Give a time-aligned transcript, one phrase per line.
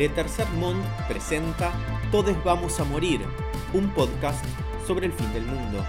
[0.00, 1.72] Le Tercer Monde presenta
[2.10, 3.20] Todes vamos a morir,
[3.74, 4.42] un podcast
[4.86, 5.84] sobre el fin del mundo.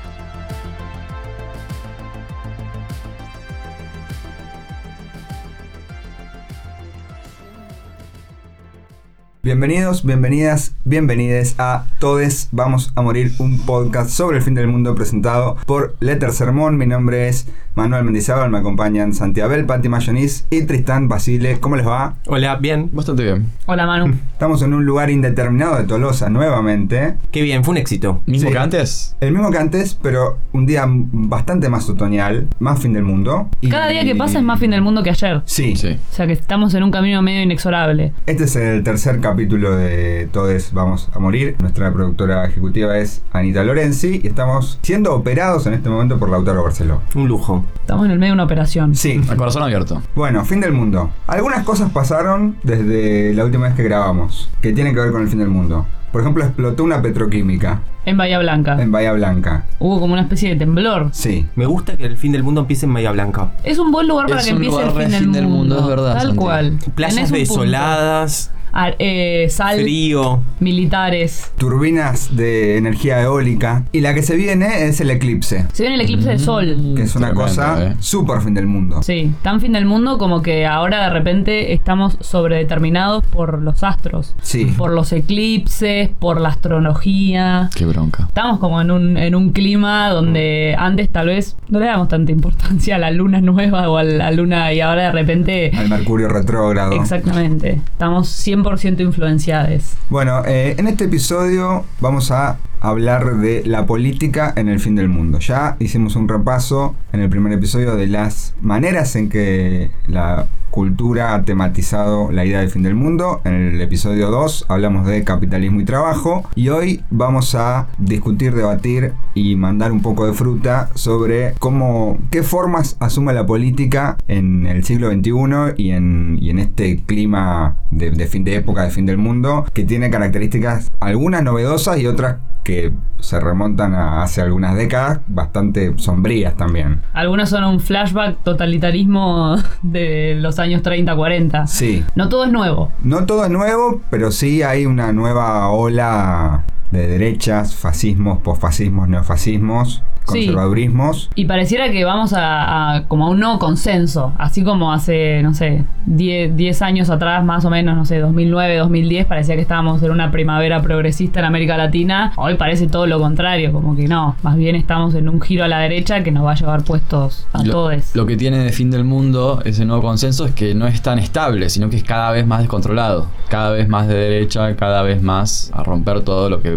[9.44, 14.93] Bienvenidos, bienvenidas, bienvenides a Todes Vamos a Morir, un podcast sobre el fin del mundo
[14.93, 16.77] presentado por Letter Sermón.
[16.77, 21.57] Mi nombre es Manuel Mendizábal, me acompañan Santiabel, Patti Mayonis y Tristán Basile.
[21.62, 22.16] ¿Cómo les va?
[22.27, 22.89] Hola, bien.
[22.91, 23.45] Bastante bien.
[23.66, 24.13] Hola Manu.
[24.34, 27.15] Estamos en un lugar indeterminado de Tolosa nuevamente.
[27.31, 28.21] Qué bien, fue un éxito.
[28.26, 28.54] ¿Mismo Sí.
[28.54, 29.15] que antes?
[29.21, 33.48] El mismo que antes, pero un día bastante más otoñal, más fin del mundo.
[33.62, 35.41] Y- Cada día que pasa es más fin del mundo que ayer.
[35.46, 35.77] Sí.
[35.77, 35.98] Sí.
[36.12, 38.12] O sea que estamos en un camino medio inexorable.
[38.26, 41.55] Este es el tercer capítulo de Todes Vamos a Morir.
[41.62, 46.63] Nuestra productora ejecutiva es Anita Lorenzi y estamos siendo operados en este momento por Lautaro
[46.63, 47.01] Barceló.
[47.15, 47.60] Un lujo.
[47.81, 48.95] Estamos en el medio de una operación.
[48.95, 49.21] Sí.
[49.29, 50.01] A corazón abierto.
[50.15, 51.12] Bueno, fin del mundo.
[51.27, 55.27] Algunas cosas pasaron desde la última vez que grabamos, que tienen que ver con el
[55.29, 55.85] fin del mundo.
[56.12, 58.81] Por ejemplo, explotó una petroquímica En Bahía Blanca.
[58.81, 59.63] en Bahía Blanca.
[59.79, 61.07] Hubo como una especie de temblor.
[61.13, 61.48] Sí.
[61.55, 63.51] Me gusta que el fin del mundo empiece en Bahía Blanca.
[63.63, 65.75] Es un buen lugar para Es que un empiece el fin, del, fin del mundo.
[65.75, 66.78] mundo, es verdad, Tal cual.
[66.96, 67.62] Playas Tenés un punto.
[67.62, 68.51] desoladas,
[69.00, 70.41] eh, sal, frío.
[70.59, 71.52] militares.
[71.58, 73.86] Turbinas de energía eólica.
[73.91, 76.94] Y la que se viene es el eclipse, Se viene el eclipse de sol.
[76.96, 77.96] que es una Tremendo, cosa eh.
[78.00, 79.02] súper fin del mundo.
[79.03, 84.36] Sí, tan fin del mundo como que ahora de repente estamos sobredeterminados por los astros.
[84.42, 84.66] Sí.
[84.78, 87.69] Por los eclipses, por la astrología.
[87.75, 88.25] Qué bronca.
[88.28, 92.31] Estamos como en un, en un clima donde antes tal vez no le damos tanta
[92.31, 95.72] importancia a la luna nueva o a la luna y ahora de repente...
[95.76, 96.94] Al Mercurio retrógrado.
[96.94, 98.30] Exactamente, estamos
[98.64, 99.94] 100% influenciados.
[100.10, 105.08] Bueno, eh, en este episodio vamos a hablar de la política en el fin del
[105.08, 105.40] mundo.
[105.40, 111.36] Ya hicimos un repaso en el primer episodio de las maneras en que la cultura
[111.36, 113.42] ha tematizado la idea del fin del mundo.
[113.44, 116.44] En el episodio 2 hablamos de capitalismo y trabajo.
[116.56, 122.42] Y hoy vamos a discutir, debatir y mandar un poco de fruta sobre cómo, qué
[122.42, 128.28] formas asume la política en el siglo XXI y en, y en este clima de,
[128.28, 132.38] fin de época, de fin del mundo, que tiene características algunas novedosas y otras
[132.72, 137.02] que se remontan a hace algunas décadas, bastante sombrías también.
[137.14, 141.68] Algunos son un flashback totalitarismo de los años 30-40.
[141.68, 142.92] Sí, No todo es nuevo.
[143.04, 150.03] no todo es nuevo, pero sí hay una nueva ola de derechas, fascismos, posfascismos, neofascismos,
[150.28, 150.46] Sí.
[150.46, 151.29] conservadurismos.
[151.34, 155.56] Y pareciera que vamos a, a como a un nuevo consenso, así como hace, no
[155.56, 160.03] sé, 10, 10 años atrás, más o menos, no sé, 2009, 2010, parecía que estábamos
[160.03, 162.34] en una primavera progresista en América Latina.
[162.38, 165.68] Hoy parece todo lo contrario, como que no, más bien estamos en un giro a
[165.68, 168.16] la derecha que nos va a llevar puestos a lo, todos.
[168.16, 171.18] lo que tiene de fin del mundo ese nuevo consenso es que no es tan
[171.18, 173.25] estable, sino que es cada vez más descontrolado.
[173.50, 176.75] Cada vez más de derecha, cada vez más a romper todo lo que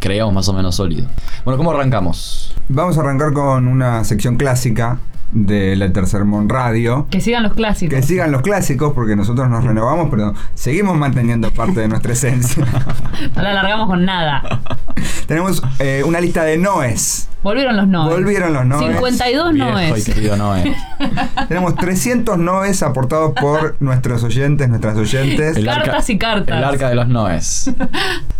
[0.00, 1.06] creíamos más o menos sólido.
[1.44, 2.54] Bueno, ¿cómo arrancamos?
[2.68, 4.98] Vamos a arrancar con una sección clásica
[5.32, 7.06] de la Tercermon Radio.
[7.10, 7.94] Que sigan los clásicos.
[7.98, 12.64] Que sigan los clásicos porque nosotros nos renovamos, pero seguimos manteniendo parte de nuestra esencia.
[13.34, 14.42] No la largamos con nada.
[15.26, 17.28] Tenemos eh, una lista de noes.
[17.42, 18.14] Volvieron los noes.
[18.14, 18.92] Volvieron los noes.
[18.94, 20.38] 52 Viejo y noes.
[20.38, 20.76] Noé.
[21.48, 25.56] Tenemos 300 noes aportados por nuestros oyentes, nuestras oyentes.
[25.56, 26.58] El Cartas y cartas.
[26.58, 27.70] El arca de los Noes.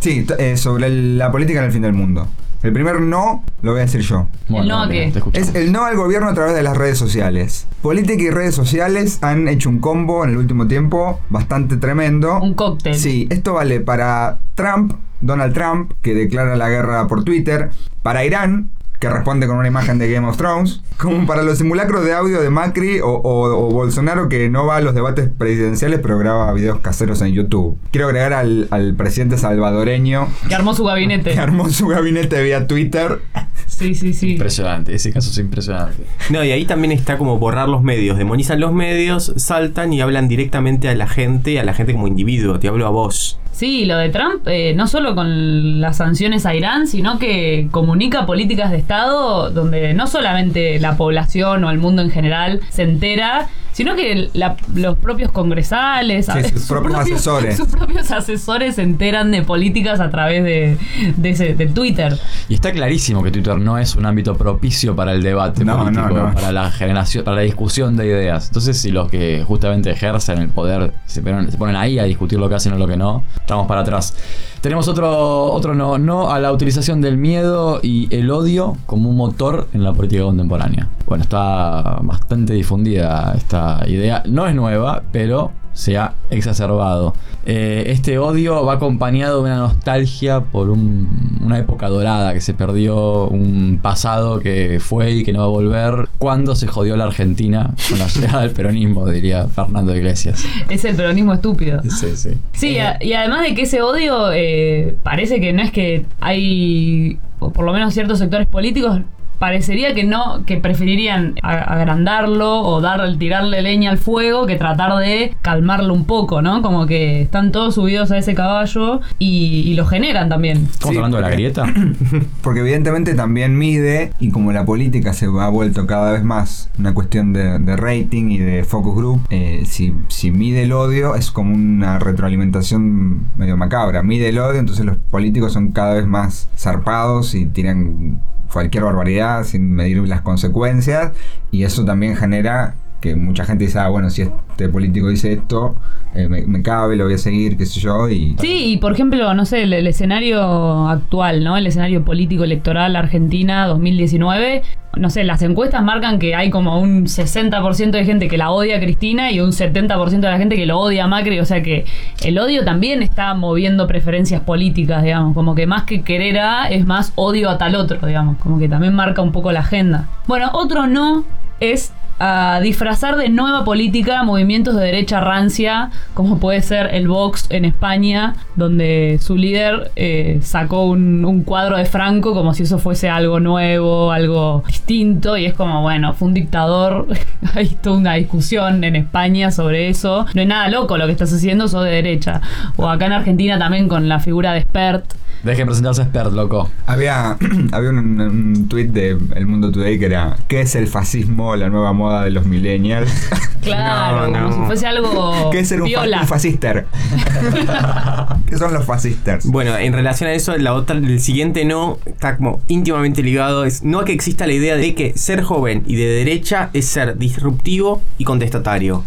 [0.00, 2.28] Sí, eh, sobre el- la política en el fin del mundo.
[2.62, 4.26] El primer no lo voy a decir yo.
[4.48, 5.12] Bueno, no a qué?
[5.32, 7.66] Es el no al gobierno a través de las redes sociales.
[7.82, 12.40] Política y redes sociales han hecho un combo en el último tiempo bastante tremendo.
[12.40, 12.94] Un cóctel.
[12.94, 17.70] Sí, esto vale para Trump, Donald Trump, que declara la guerra por Twitter,
[18.02, 22.04] para Irán, que responde con una imagen de Game of Thrones, como para los simulacros
[22.04, 26.00] de audio de Macri o, o- o Bolsonaro, que no va a los debates presidenciales,
[26.00, 27.78] pero graba videos caseros en YouTube.
[27.90, 31.32] Quiero agregar al, al presidente salvadoreño, Que armó su gabinete.
[31.32, 33.20] que armó su gabinete vía Twitter.
[33.66, 34.32] Sí, sí, sí.
[34.32, 36.02] Impresionante, ese caso es impresionante.
[36.30, 38.16] No, y ahí también está como borrar los medios.
[38.16, 42.58] Demonizan los medios, saltan y hablan directamente a la gente, a la gente como individuo.
[42.58, 43.38] Te hablo a vos.
[43.56, 48.26] Sí, lo de Trump, eh, no solo con las sanciones a Irán, sino que comunica
[48.26, 53.48] políticas de Estado donde no solamente la población o el mundo en general se entera,
[53.76, 57.58] sino que la- los propios congresales, Sí, sus propios asesores.
[57.58, 60.78] sus propios asesores se enteran de políticas a través de,
[61.18, 62.18] de, ese- de Twitter.
[62.48, 66.08] Y está clarísimo que Twitter no es un ámbito propicio para el debate No, político,
[66.08, 66.34] no, no.
[66.34, 68.46] para la generación, para la discusión de ideas.
[68.46, 72.38] Entonces, si los que justamente ejercen el poder se ponen, se ponen ahí a discutir
[72.38, 74.14] lo que hacen o lo que no, estamos para atrás.
[74.60, 79.16] Tenemos otro, otro no, no a la utilización del miedo y el odio como un
[79.16, 80.88] motor en la política contemporánea.
[81.06, 84.22] Bueno, está bastante difundida esta idea.
[84.26, 87.14] No es nueva, pero se ha exacerbado.
[87.44, 92.54] Eh, este odio va acompañado de una nostalgia por un- una época dorada que se
[92.54, 96.08] perdió, un pasado que fue y que no va a volver.
[96.18, 100.42] Cuando se jodió la Argentina con la llegada del peronismo, diría Fernando Iglesias.
[100.70, 101.82] Es el peronismo estúpido.
[101.82, 102.30] Sí, sí.
[102.54, 107.18] Sí, a- y además de que ese odio eh, parece que no es que hay,
[107.38, 109.00] por lo menos ciertos sectores políticos,
[109.38, 115.34] parecería que no, que preferirían agrandarlo o dar, tirarle leña al fuego que tratar de
[115.42, 116.62] calmarlo un poco, ¿no?
[116.62, 120.58] Como que están todos subidos a ese caballo y, y lo generan también.
[120.70, 121.64] ¿Estamos Sí, hablando de la grieta?
[122.42, 126.94] Porque evidentemente también mide, y como la política se ha vuelto cada vez más una
[126.94, 131.30] cuestión de, de rating y de focus group, eh, si, si mide el odio es
[131.30, 134.02] como una retroalimentación medio macabra.
[134.02, 138.20] Mide el odio, entonces los políticos son cada vez más zarpados y tiran
[138.52, 141.12] cualquier barbaridad sin medir las consecuencias,
[141.50, 142.74] y eso también genera
[143.06, 145.76] que mucha gente dice, ah, bueno, si este político dice esto,
[146.14, 148.36] eh, me, cabe, lo voy a seguir, qué sé yo, y...
[148.40, 151.56] Sí, y por ejemplo, no sé, el, el escenario actual, ¿no?
[151.56, 154.62] El escenario político electoral Argentina 2019.
[154.96, 158.78] No sé, las encuestas marcan que hay como un 60% de gente que la odia
[158.78, 161.38] a Cristina y un 70% de la gente que lo odia a Macri.
[161.38, 161.84] O sea que
[162.24, 165.34] el odio también está moviendo preferencias políticas, digamos.
[165.34, 168.38] Como que más que querer a, es más odio a tal otro, digamos.
[168.38, 170.08] Como que también marca un poco la agenda.
[170.26, 171.24] Bueno, otro no
[171.60, 177.46] es a disfrazar de nueva política movimientos de derecha rancia, como puede ser el Vox
[177.50, 182.78] en España, donde su líder eh, sacó un, un cuadro de Franco como si eso
[182.78, 187.06] fuese algo nuevo, algo distinto, y es como, bueno, fue un dictador,
[187.54, 191.32] hay toda una discusión en España sobre eso, no es nada loco lo que estás
[191.32, 192.40] haciendo, sos de derecha,
[192.76, 196.70] o acá en Argentina también con la figura de Spert, Dejen presentarse expert, loco.
[196.86, 197.36] Había,
[197.72, 201.68] había un, un tweet de El Mundo Today que era ¿Qué es el fascismo, la
[201.68, 203.10] nueva moda de los millennials?
[203.62, 204.50] claro, No, no.
[204.50, 206.86] como si fuese algo ¿Qué es ser un, fa- un fascister?
[208.48, 209.46] ¿Qué son los fascisters?
[209.46, 213.64] Bueno, en relación a eso, la otra, el siguiente no está como íntimamente ligado.
[213.64, 216.86] Es no a que exista la idea de que ser joven y de derecha es
[216.86, 219.02] ser disruptivo y contestatario.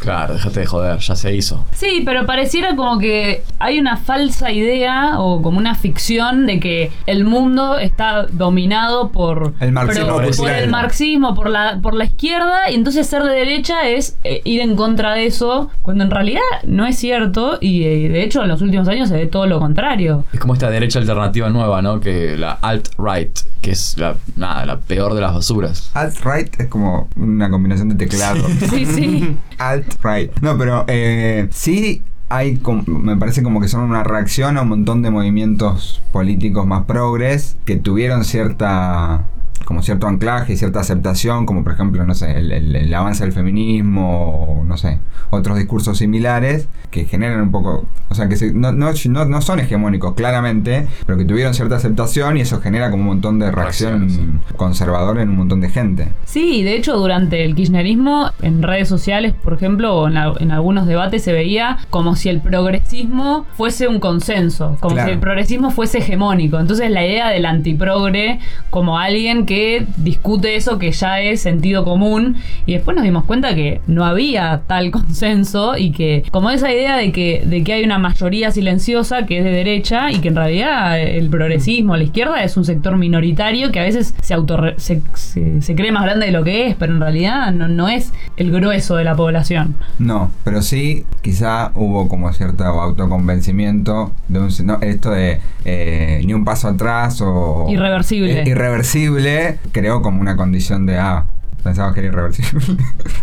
[0.00, 1.64] Claro, déjate de joder, ya se hizo.
[1.72, 6.90] Sí, pero pareciera como que hay una falsa idea o como una ficción de que
[7.06, 12.70] el mundo está dominado por El marxismo por, el marxismo, por la, por la izquierda,
[12.70, 16.40] y entonces ser de derecha es eh, ir en contra de eso, cuando en realidad
[16.64, 19.60] no es cierto, y eh, de hecho en los últimos años se ve todo lo
[19.60, 20.24] contrario.
[20.32, 22.00] Es como esta derecha alternativa nueva, ¿no?
[22.00, 25.90] Que la alt-right, que es la, nada, la peor de las basuras.
[25.94, 28.40] Alt-right es como una combinación de teclado.
[28.70, 29.36] Sí, sí.
[29.60, 30.40] Alt-right.
[30.40, 35.02] No, pero eh, sí hay, me parece como que son una reacción a un montón
[35.02, 39.26] de movimientos políticos más progres que tuvieron cierta
[39.66, 43.22] como cierto anclaje y cierta aceptación, como por ejemplo, no sé, el, el- el avance
[43.22, 44.98] del feminismo, o no sé,
[45.30, 49.40] otros discursos similares que generan un poco, o sea, que se- no, no, no, no
[49.40, 53.50] son hegemónicos claramente, pero que tuvieron cierta aceptación y eso genera como un montón de
[53.50, 56.08] reacción conservadora en un montón de gente.
[56.24, 60.50] Sí, de hecho durante el kirchnerismo en redes sociales, por ejemplo, o en, la- en
[60.50, 65.08] algunos debates se veía como si el progresismo fuese un consenso, como Claro.
[65.08, 66.58] si el progresismo fuese hegemónico.
[66.58, 68.38] Entonces la idea del antiprogre
[68.70, 72.36] como alguien que discute eso que ya es sentido común
[72.66, 76.96] y después nos dimos cuenta que no había tal consenso y que como esa idea
[76.96, 80.36] de que, de que hay una mayoría silenciosa que es de derecha y que en
[80.36, 85.00] realidad el progresismo, la izquierda es un sector minoritario que a veces se, auto se,
[85.14, 88.12] se- se cree más grande de lo que es, pero en realidad no, no es
[88.36, 89.76] el grueso de la población.
[89.98, 96.32] No, pero sí, quizá hubo como cierto autoconvencimiento de un, no, esto de eh, ni
[96.34, 98.40] un paso atrás o Irreversible.
[98.40, 101.26] eh, irreversible creó como una condición de ah,
[101.60, 102.62] pensabas que era irreversible.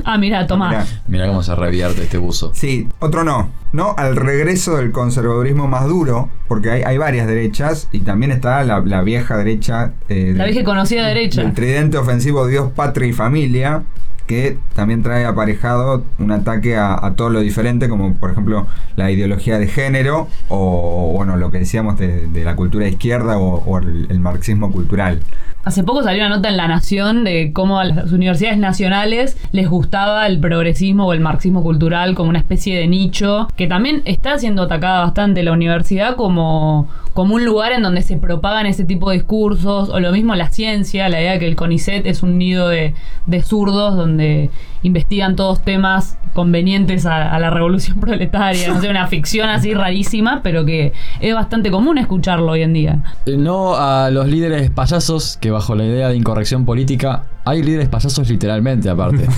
[0.04, 0.70] Ah, mira, toma.
[0.70, 0.86] Mirá.
[1.08, 2.52] Mira cómo se revierte este buzo.
[2.54, 3.50] Sí, otro no.
[3.74, 8.64] No al regreso del conservadurismo más duro, porque hay, hay varias derechas y también está
[8.64, 9.92] la, la vieja derecha.
[10.10, 11.42] eh, La vieja y conocida derecha.
[11.42, 13.84] del tridente ofensivo Dios, Patria y Familia,
[14.26, 18.68] que también trae aparejado un ataque a, a todo lo diferente, como por ejemplo
[18.98, 23.64] la ideología de género o, bueno, lo que decíamos de, de la cultura izquierda o,
[23.66, 25.22] o el, el marxismo cultural.
[25.68, 29.68] Hace poco salió una nota en La Nación de cómo a las universidades nacionales les
[29.68, 34.40] gustaba el progresismo o el marxismo cultural como una especie de nicho, que también está
[34.40, 39.10] siendo atacada bastante la universidad como, como un lugar en donde se propagan ese tipo
[39.10, 42.38] de discursos, o lo mismo la ciencia, la idea de que el CONICET es un
[42.38, 42.94] nido de,
[43.26, 44.50] de zurdos donde
[44.84, 50.42] investigan todos temas convenientes a, a la revolución proletaria, no sé, una ficción así rarísima,
[50.44, 53.00] pero que es bastante común escucharlo hoy en día.
[53.26, 57.90] Eh, No a los líderes payasos que bajo la idea de incorrección política hay líderes
[57.90, 59.26] payasos literalmente aparte.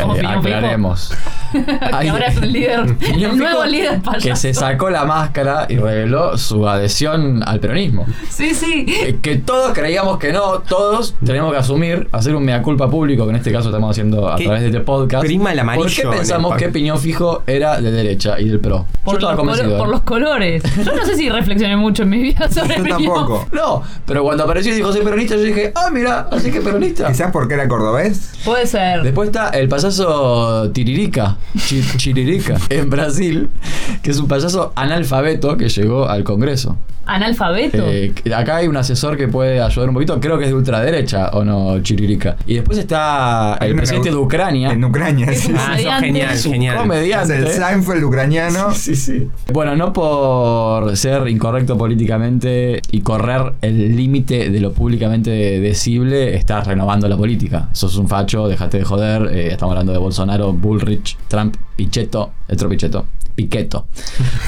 [0.00, 1.12] Eh, aclaremos.
[1.52, 2.80] que Hay- ahora es un líder,
[3.14, 4.28] el nuevo líder payaso.
[4.28, 8.06] Que se sacó la máscara y reveló su adhesión al peronismo.
[8.30, 8.86] Sí, sí.
[8.88, 13.24] Eh, Que todos creíamos que no, todos tenemos que asumir, hacer un mea culpa público,
[13.24, 15.22] que en este caso estamos haciendo a ¿Qué través de este podcast.
[15.24, 18.86] prima el amarillo ¿Por qué pensamos que Piñón Fijo era de derecha y del PRO?
[19.04, 19.68] Por los, convencido.
[19.70, 20.62] colo- por los colores.
[20.84, 23.04] Yo no sé si reflexioné mucho en mi vida sobre Yo Piñón.
[23.04, 23.46] tampoco.
[23.52, 27.08] No, pero cuando apareció y dijo soy peronista, yo dije, ah, mira, así que peronista.
[27.08, 28.30] Quizás porque era cordobés.
[28.44, 29.02] Puede ser.
[29.02, 33.50] Después está el payaso Tiririca, Chi- Chiririca, en Brasil,
[34.02, 36.76] que es un payaso analfabeto que llegó al Congreso.
[37.14, 37.78] ¿Analfabeto?
[37.88, 41.30] Eh, acá hay un asesor que puede ayudar un poquito, creo que es de ultraderecha
[41.30, 42.36] o no, Chiririca.
[42.46, 44.70] Y después está el presidente de Ucrania.
[44.72, 45.52] En Ucrania, Es sí.
[45.56, 46.76] Ah, eso genial, Es genial.
[46.76, 47.36] Es comediante.
[47.36, 48.72] el Seinfeld ucraniano.
[48.72, 49.28] Sí, sí.
[49.52, 56.66] Bueno, no por ser incorrecto políticamente y correr el límite de lo públicamente decible, estás
[56.66, 57.68] renovando la política.
[57.72, 59.22] Sos un facho, déjate de joder.
[59.32, 63.86] eh, estamos hablando de Bolsonaro, Bullrich, Trump, Pichetto, el otro Pichetto, Piqueto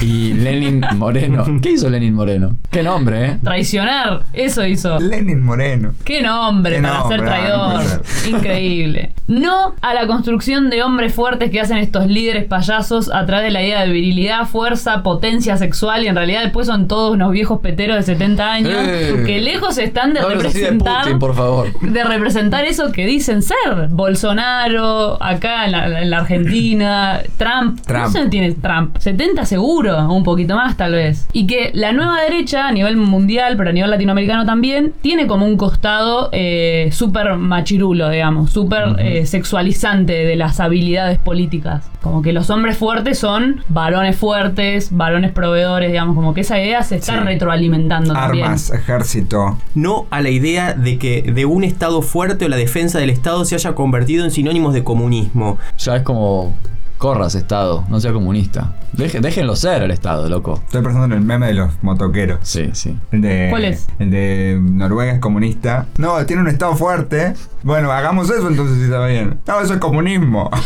[0.02, 1.46] y Lenin Moreno.
[1.62, 2.56] ¿Qué hizo Lenin Moreno?
[2.70, 3.38] Qué nombre, ¿eh?
[3.42, 4.24] Traicionar.
[4.34, 4.98] Eso hizo.
[5.00, 5.94] Lenin Moreno.
[6.04, 8.02] Qué nombre Qué para nombre, ser ah, traidor.
[8.30, 9.12] no Increíble.
[9.28, 13.50] No a la construcción de hombres fuertes que hacen estos líderes payasos a través de
[13.52, 17.60] la idea de virilidad, fuerza, potencia sexual y en realidad después son todos unos viejos
[17.60, 19.22] peteros de 70 años Eh.
[19.24, 21.80] que lejos están de No de representar Putin, por favor.
[21.80, 23.88] de representar eso que dicen ser.
[23.88, 27.80] Bolsonaro, acá en la, en la Argentina, Trump.
[27.86, 28.04] Trump.
[28.06, 28.96] No sé tiene Trump.
[28.98, 31.26] 70 seguro, un poquito más tal vez.
[31.32, 35.46] Y que la nueva derecha, a nivel mundial, pero a nivel latinoamericano también, tiene como
[35.46, 41.84] un costado eh, súper machirulo, digamos, súper eh, sexualizante de las habilidades políticas.
[42.00, 46.82] Como que los hombres fuertes son varones fuertes, varones proveedores, digamos, como que esa idea
[46.82, 47.24] se está Sí.
[47.24, 48.44] retroalimentando también.
[48.46, 49.58] Armas, ejército.
[49.74, 53.44] No a la idea de que de un Estado fuerte o la defensa del Estado
[53.44, 55.58] se haya convertido en sinónimos de comunismo.
[55.78, 56.54] Ya es como.
[57.02, 58.76] Corras, Estado, no sea comunista.
[58.92, 60.60] Deje- déjenlo ser el Estado, loco.
[60.66, 62.38] Estoy pensando en el meme de los motoqueros.
[62.42, 62.96] Sí, sí.
[63.10, 63.88] El de, ¿Cuál es?
[63.98, 65.86] El de Noruega es comunista.
[65.98, 67.34] No, tiene un estado fuerte.
[67.64, 69.38] Bueno, hagamos eso entonces si está bien.
[69.46, 70.50] No, eso es comunismo.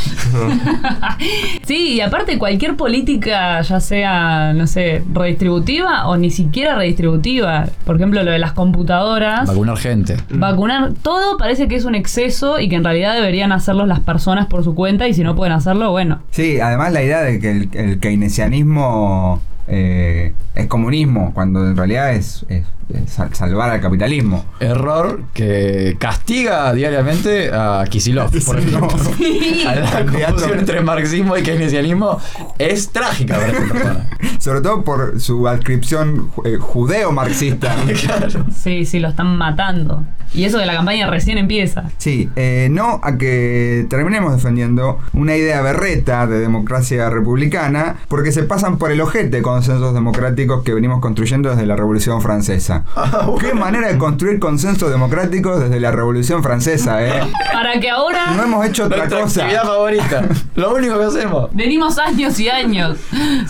[1.66, 7.96] Sí, y aparte cualquier política, ya sea, no sé, redistributiva o ni siquiera redistributiva, por
[7.96, 10.16] ejemplo lo de las computadoras, Vacunar gente.
[10.30, 14.46] vacunar, todo parece que es un exceso y que en realidad deberían hacerlo las personas
[14.46, 16.20] por su cuenta y si no pueden hacerlo, bueno.
[16.30, 22.12] Sí, además la idea de que el, el keynesianismo eh, es comunismo, cuando en realidad
[22.14, 24.44] es, es- es sal- salvar al capitalismo.
[24.60, 28.88] Error que castiga diariamente a Kisilov, por ejemplo.
[29.66, 30.32] A la Candidato.
[30.34, 32.20] confusión entre marxismo y keynesianismo
[32.58, 34.06] es trágica para esta persona.
[34.38, 37.74] Sobre todo por su adscripción eh, judeo-marxista.
[38.06, 38.46] Claro.
[38.54, 40.04] Sí, sí, lo están matando.
[40.34, 41.84] Y eso de la campaña recién empieza.
[41.98, 48.42] Sí, eh, no a que terminemos defendiendo una idea berreta de democracia republicana, porque se
[48.42, 52.84] pasan por el ojete consensos democráticos que venimos construyendo desde la Revolución Francesa.
[53.40, 57.22] Qué manera de construir consensos democráticos desde la Revolución Francesa, ¿eh?
[57.54, 59.40] Para que ahora No hemos hecho otra Nuestra cosa.
[59.44, 60.24] actividad favorita.
[60.56, 61.48] Lo único que hacemos.
[61.54, 62.98] venimos años y años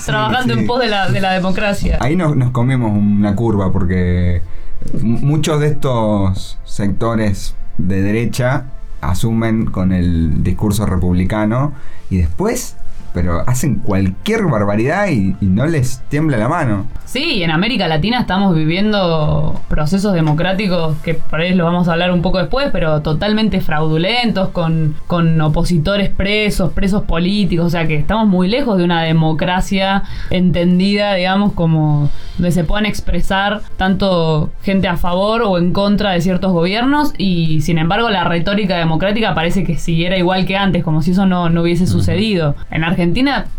[0.04, 0.60] trabajando sí.
[0.60, 1.98] en pos de la, de la democracia.
[2.00, 4.42] Ahí nos, nos comimos una curva porque
[5.02, 8.66] muchos de estos sectores de derecha
[9.00, 11.72] asumen con el discurso republicano
[12.10, 12.76] y después,
[13.16, 16.86] pero hacen cualquier barbaridad y, y no les tiembla la mano.
[17.06, 22.10] Sí, en América Latina estamos viviendo procesos democráticos que por ahí lo vamos a hablar
[22.12, 27.96] un poco después, pero totalmente fraudulentos, con, con opositores presos, presos políticos, o sea que
[27.96, 34.88] estamos muy lejos de una democracia entendida, digamos, como donde se puedan expresar tanto gente
[34.88, 39.64] a favor o en contra de ciertos gobiernos y sin embargo la retórica democrática parece
[39.64, 42.56] que siguiera igual que antes, como si eso no, no hubiese sucedido.
[42.70, 43.05] En Argentina,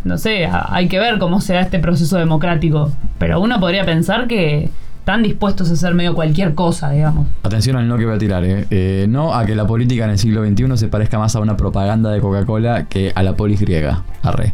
[0.03, 4.27] no sé, hay que ver cómo se da este proceso democrático, pero uno podría pensar
[4.27, 7.27] que están dispuestos a hacer medio cualquier cosa, digamos.
[7.43, 8.67] Atención al no que voy a tirar, ¿eh?
[8.69, 11.55] Eh, No a que la política en el siglo XXI se parezca más a una
[11.55, 14.03] propaganda de Coca-Cola que a la polis griega.
[14.21, 14.53] Arre.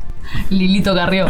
[0.52, 1.26] Lilito Carrió.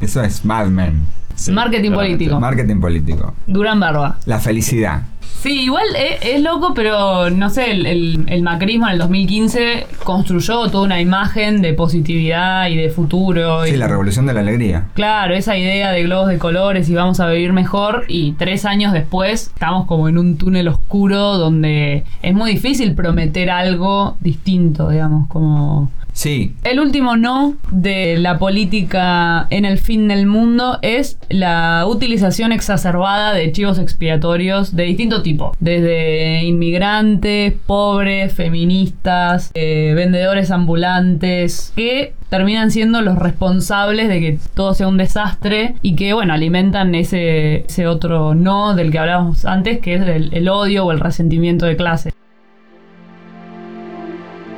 [0.00, 1.06] Eso es Mad Men.
[1.50, 1.94] Marketing claramente.
[2.18, 2.40] político.
[2.40, 3.34] Marketing político.
[3.46, 4.18] Durán Barba.
[4.26, 5.02] La felicidad.
[5.42, 9.86] Sí, igual es, es loco, pero no sé, el, el- el macrismo en el 2015
[10.04, 13.64] construyó toda una imagen de positividad y de futuro.
[13.64, 14.84] Sí, y- la revolución de la alegría.
[14.94, 18.92] Claro, esa idea de globos de colores y vamos a vivir mejor y tres años
[18.92, 25.28] después estamos como en un túnel oscuro donde es muy difícil prometer algo distinto, digamos,
[25.28, 25.90] como...
[26.12, 32.52] Sí, El último no de la política en el fin del mundo es la utilización
[32.52, 42.14] exacerbada de chivos expiatorios de distinto tipo, desde inmigrantes, pobres, feministas, eh, vendedores ambulantes, que
[42.28, 47.64] terminan siendo los responsables de que todo sea un desastre y que, bueno, alimentan ese,
[47.66, 51.66] ese otro no del que hablábamos antes, que es el, el odio o el resentimiento
[51.66, 52.12] de clase.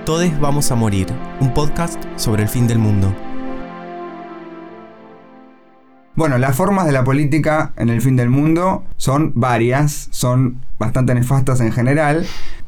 [0.05, 1.07] Todes vamos a morir,
[1.41, 3.15] un podcast sobre el fin del mundo.
[6.15, 11.15] Bueno, las formas de la política en el fin del mundo son varias, son bastante
[11.15, 12.27] nefastas en general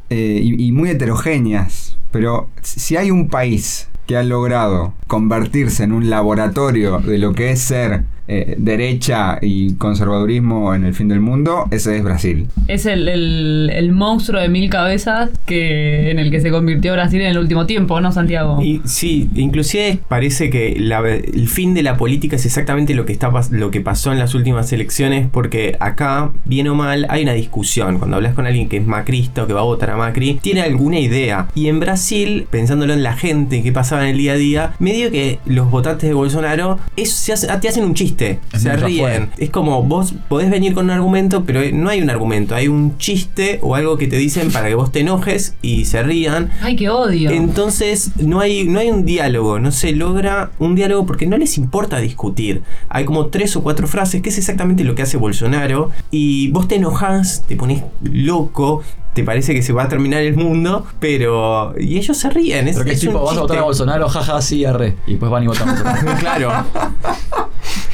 [0.09, 1.99] eh, y, y muy heterogéneas.
[2.11, 7.51] Pero si hay un país que ha logrado convertirse en un laboratorio de lo que
[7.51, 12.47] es ser eh, derecha y conservadurismo en el fin del mundo, ese es Brasil.
[12.69, 17.21] Es el, el- el monstruo de mil cabezas que en el que se convirtió Brasil
[17.21, 18.63] en el último tiempo, ¿no, Santiago?
[18.63, 23.13] Y sí, inclusive parece que la- el fin de la política es exactamente lo que
[23.13, 27.33] está lo que pasó en las últimas elecciones, porque acá, bien o mal, hay una
[27.33, 27.99] discusión.
[27.99, 30.63] Cuando hablas con alguien que es macrista o que va a votar a Macri, tiene
[30.63, 31.49] alguna idea.
[31.55, 35.11] Y en Brasil, pensándolo en la gente que pasaba en el día a día, medio
[35.11, 38.16] que los votantes de Bolsonaro es- se hace- te hacen un chiste,
[38.53, 39.31] Es se ríen.
[39.39, 42.99] Es como vos podés venir con un argumento, pero no hay un argumento, hay un
[42.99, 46.51] chiste o algo que te dicen para que vos te enojes y se rían.
[46.61, 47.31] Ay, qué odio.
[47.31, 51.59] Entonces no hay, no hay un diálogo, no se logra un diálogo porque no les
[51.59, 52.63] importa discutir.
[52.89, 56.69] Hay como tres o cuatro frases, que es exactamente lo que hace Bolsonaro, y vos
[56.69, 58.83] te enojas, te pones loco,
[59.17, 61.73] te parece que se va a terminar el mundo, pero...
[61.81, 63.63] Y ellos se ríen, es, Pero que es tipo, vas a votar a.
[63.63, 64.99] Bolsonaro, jaja, sí, arre.
[65.07, 66.17] Y después van y votan a Bolsonaro.
[66.21, 66.53] Claro,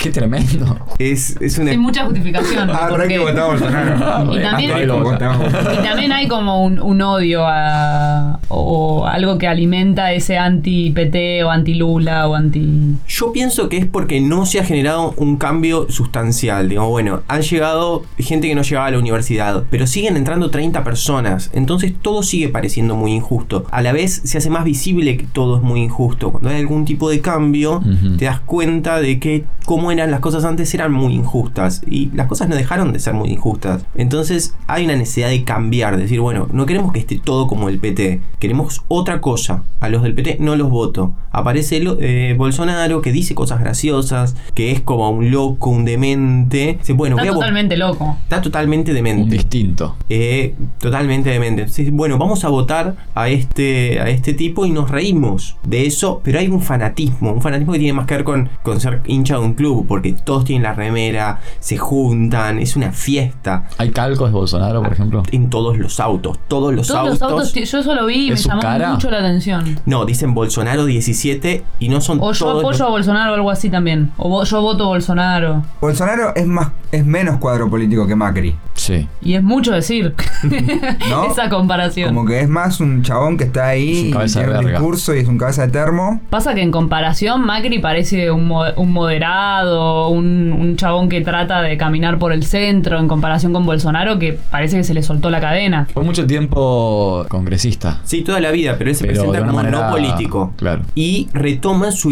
[0.02, 0.80] Qué tremendo.
[0.98, 1.70] es, es una...
[1.70, 2.68] Sin mucha justificación.
[2.70, 3.14] Ah, por re qué.
[3.14, 4.34] que votaba Bolsonaro.
[4.34, 4.70] Y también-.
[4.80, 11.50] Y también hay como un, un odio a, o algo que alimenta ese anti-PT o
[11.50, 12.96] anti-Lula o anti...
[13.06, 16.68] Yo pienso que es porque no se ha generado un cambio sustancial.
[16.68, 20.82] Digo, bueno, han llegado gente que no llegaba a la universidad, pero siguen entrando 30
[20.82, 21.11] personas.
[21.52, 23.64] Entonces todo sigue pareciendo muy injusto.
[23.70, 26.30] A la vez se hace más visible que todo es muy injusto.
[26.32, 27.82] Cuando hay algún tipo de cambio,
[28.18, 31.82] te das cuenta de que cómo eran las cosas antes eran muy injustas.
[31.86, 33.84] Y las cosas no dejaron de ser muy injustas.
[33.94, 35.96] Entonces hay una necesidad de cambiar.
[35.96, 38.20] Decir, bueno, no queremos que esté todo como el PT.
[38.38, 39.64] Queremos otra cosa.
[39.80, 41.14] A los del PT no los voto.
[41.30, 46.76] Aparece eh, Bolsonaro que dice cosas graciosas, que es como un loco, un demente.
[46.78, 48.16] Dice, bueno, Está voy a vo- totalmente loco.
[48.22, 49.34] Está totalmente Un demente.
[49.36, 49.96] distinto.
[50.08, 51.62] Eh, totalmente demente.
[51.62, 56.20] Entonces, bueno, vamos a votar a este, a este tipo y nos reímos de eso,
[56.24, 59.34] pero hay un fanatismo, un fanatismo que tiene más que ver con, con ser hincha
[59.34, 63.68] de un club, porque todos tienen la remera, se juntan, es una fiesta.
[63.78, 65.22] ¿Hay calcos de Bolsonaro, por ejemplo?
[65.32, 67.20] En todos los autos, todos los Todos autos.
[67.20, 68.90] los autos, yo eso lo vi y me ¿Es su llamó cara?
[68.92, 69.78] mucho la atención.
[69.86, 72.58] No, dicen Bolsonaro 17 y no son O yo todos.
[72.60, 74.10] apoyo los- a Bolsonaro o algo así también.
[74.16, 75.62] O yo voto Bolsonaro.
[75.80, 78.54] Bolsonaro es más es menos cuadro político que Macri.
[78.74, 79.08] Sí.
[79.22, 80.14] Y es mucho decir
[81.10, 81.24] ¿No?
[81.30, 82.14] esa comparación.
[82.14, 84.70] Como que es más un chabón que está Es ahí un y tiene un verga.
[84.72, 86.20] discurso y es un cabeza de termo.
[86.30, 91.62] Pasa que en comparación Macri parece un, mo- un moderado, un, un chabón que trata
[91.62, 95.30] de caminar por el centro en comparación con Bolsonaro que parece que se le soltó
[95.30, 95.86] la cadena.
[95.92, 98.00] Fue mucho tiempo congresista.
[98.04, 100.52] Sí, toda la vida, pero él se Pero presenta como manera- no político.
[100.56, 100.82] Claro.
[100.94, 102.10] Y retoma su,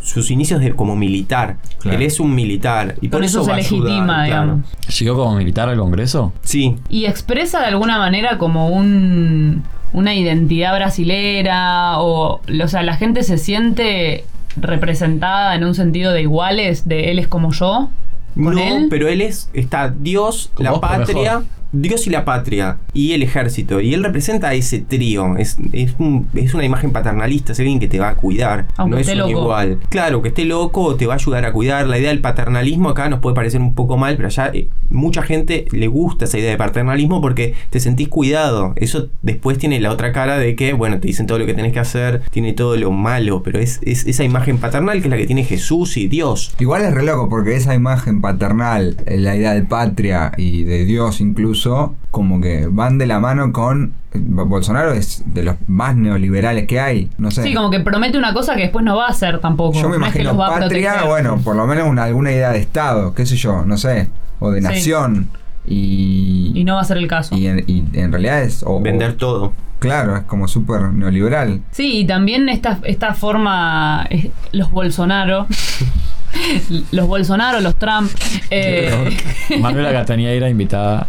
[0.00, 1.56] sus inicios de, como militar.
[1.80, 1.96] Claro.
[1.98, 2.96] Él es un militar.
[3.00, 4.24] Y por Con eso se va legitima, claro.
[4.24, 4.98] digamos.
[4.98, 6.32] ¿Llegó como militar al Congreso?
[6.42, 9.62] Sí, Y expresa de alguna manera como un,
[9.92, 14.24] una identidad brasilera o, o sea, la gente se siente
[14.56, 17.90] representada en un sentido de iguales, de él es como yo.
[18.34, 18.86] ¿Con no, él?
[18.88, 21.44] pero él es, está Dios, la patria, mejor.
[21.72, 23.80] Dios y la patria, y el ejército.
[23.80, 25.36] Y él representa a ese trío.
[25.36, 28.66] Es, es, un- es una imagen paternalista, es alguien que te va a cuidar.
[28.76, 29.30] Aunque no es un loco.
[29.30, 29.78] igual.
[29.88, 31.86] Claro, que esté loco te va a ayudar a cuidar.
[31.86, 35.22] La idea del paternalismo acá nos puede parecer un poco mal, pero allá eh, mucha
[35.22, 38.74] gente le gusta esa idea de paternalismo porque te sentís cuidado.
[38.76, 41.72] Eso después tiene la otra cara de que, bueno, te dicen todo lo que tenés
[41.72, 45.16] que hacer, tiene todo lo malo, pero es, es esa imagen paternal que es la
[45.16, 46.54] que tiene Jesús y Dios.
[46.58, 50.84] Igual es re loco porque esa imagen paternal, eh, la idea de patria y de
[50.84, 53.94] Dios incluso, incluso como que van de la mano con...
[54.14, 57.42] Bolsonaro es de los más neoliberales que hay, no sé.
[57.44, 59.80] Sí, como que promete una cosa que después no va a hacer tampoco.
[59.80, 62.50] Yo me No es que imagino los patria, bueno, por lo menos una- alguna idea
[62.50, 64.66] de Estado, qué sé yo, no sé, o de Sí.
[64.66, 65.28] nación.
[65.66, 67.34] Y, Y no va a ser el caso.
[67.36, 68.62] y en, y en realidad es...
[68.66, 69.54] o- Vender todo.
[69.78, 71.62] claro, es como súper neoliberal.
[71.70, 75.46] Sí, y también esta, esta forma, eh, los Bolsonaro,
[76.92, 78.10] los Bolsonaro, los Trump,
[78.50, 78.90] eh,
[79.60, 81.06] Manuela Castañeira invitada.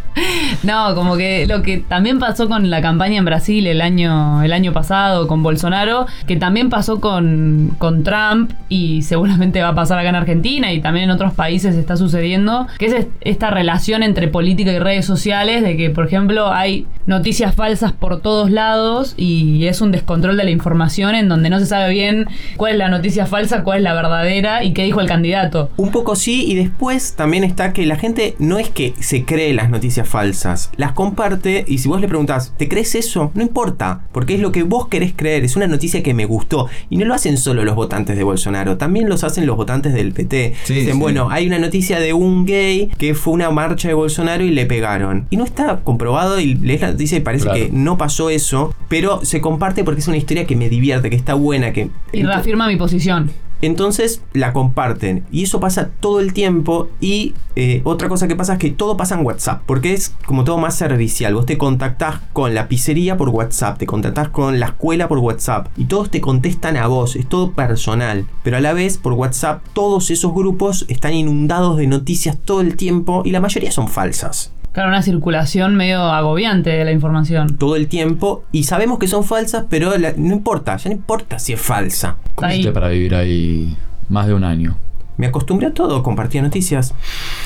[0.63, 4.53] no, como que lo que también pasó con la campaña en Brasil el año, el
[4.53, 9.99] año pasado con Bolsonaro, que también pasó con, con Trump y seguramente va a pasar
[9.99, 14.03] acá en Argentina y también en otros países está sucediendo, que es est- esta relación
[14.03, 19.13] entre política y redes sociales, de que por ejemplo hay noticias falsas por todos lados
[19.17, 22.77] y es un descontrol de la información en donde no se sabe bien cuál es
[22.77, 25.69] la noticia falsa, cuál es la verdadera y qué dijo el candidato.
[25.77, 29.53] Un poco sí, y después también está que la gente no es que se cree
[29.53, 33.31] las noticias falsas, las comparte y si vos le preguntás, ¿te crees eso?
[33.33, 36.67] No importa, porque es lo que vos querés creer, es una noticia que me gustó.
[36.89, 40.11] Y no lo hacen solo los votantes de Bolsonaro, también los hacen los votantes del
[40.13, 40.53] PT.
[40.63, 40.99] Sí, Dicen, sí.
[40.99, 44.51] bueno, hay una noticia de un gay que fue a una marcha de Bolsonaro y
[44.51, 45.27] le pegaron.
[45.29, 47.59] Y no está comprobado y lees la noticia y parece Claro.
[47.59, 51.15] que no pasó eso, pero se comparte porque es una historia que me divierte, que
[51.15, 51.89] está buena, que...
[52.11, 53.31] Y reafirma mi posición.
[53.63, 58.53] Entonces la comparten y eso pasa todo el tiempo y eh, otra cosa que pasa
[58.53, 61.33] es que todo pasa en WhatsApp porque es como todo más servicial.
[61.33, 65.67] Vos te contactás con la pizzería por WhatsApp, te contactás con la escuela por WhatsApp
[65.77, 68.25] y todos te contestan a vos, es todo personal.
[68.43, 72.75] Pero a la vez por WhatsApp todos esos grupos están inundados de noticias todo el
[72.75, 74.51] tiempo y la mayoría son falsas.
[74.73, 77.57] Claro, una circulación medio agobiante de la información.
[77.57, 81.39] Todo el tiempo y sabemos que son falsas pero la- no importa, ya no importa
[81.39, 82.17] si es falsa.
[82.35, 83.77] ¿Cómo hiciste para vivir ahí
[84.09, 84.75] más de un año?
[85.15, 86.95] Me acostumbré a todo, compartía noticias.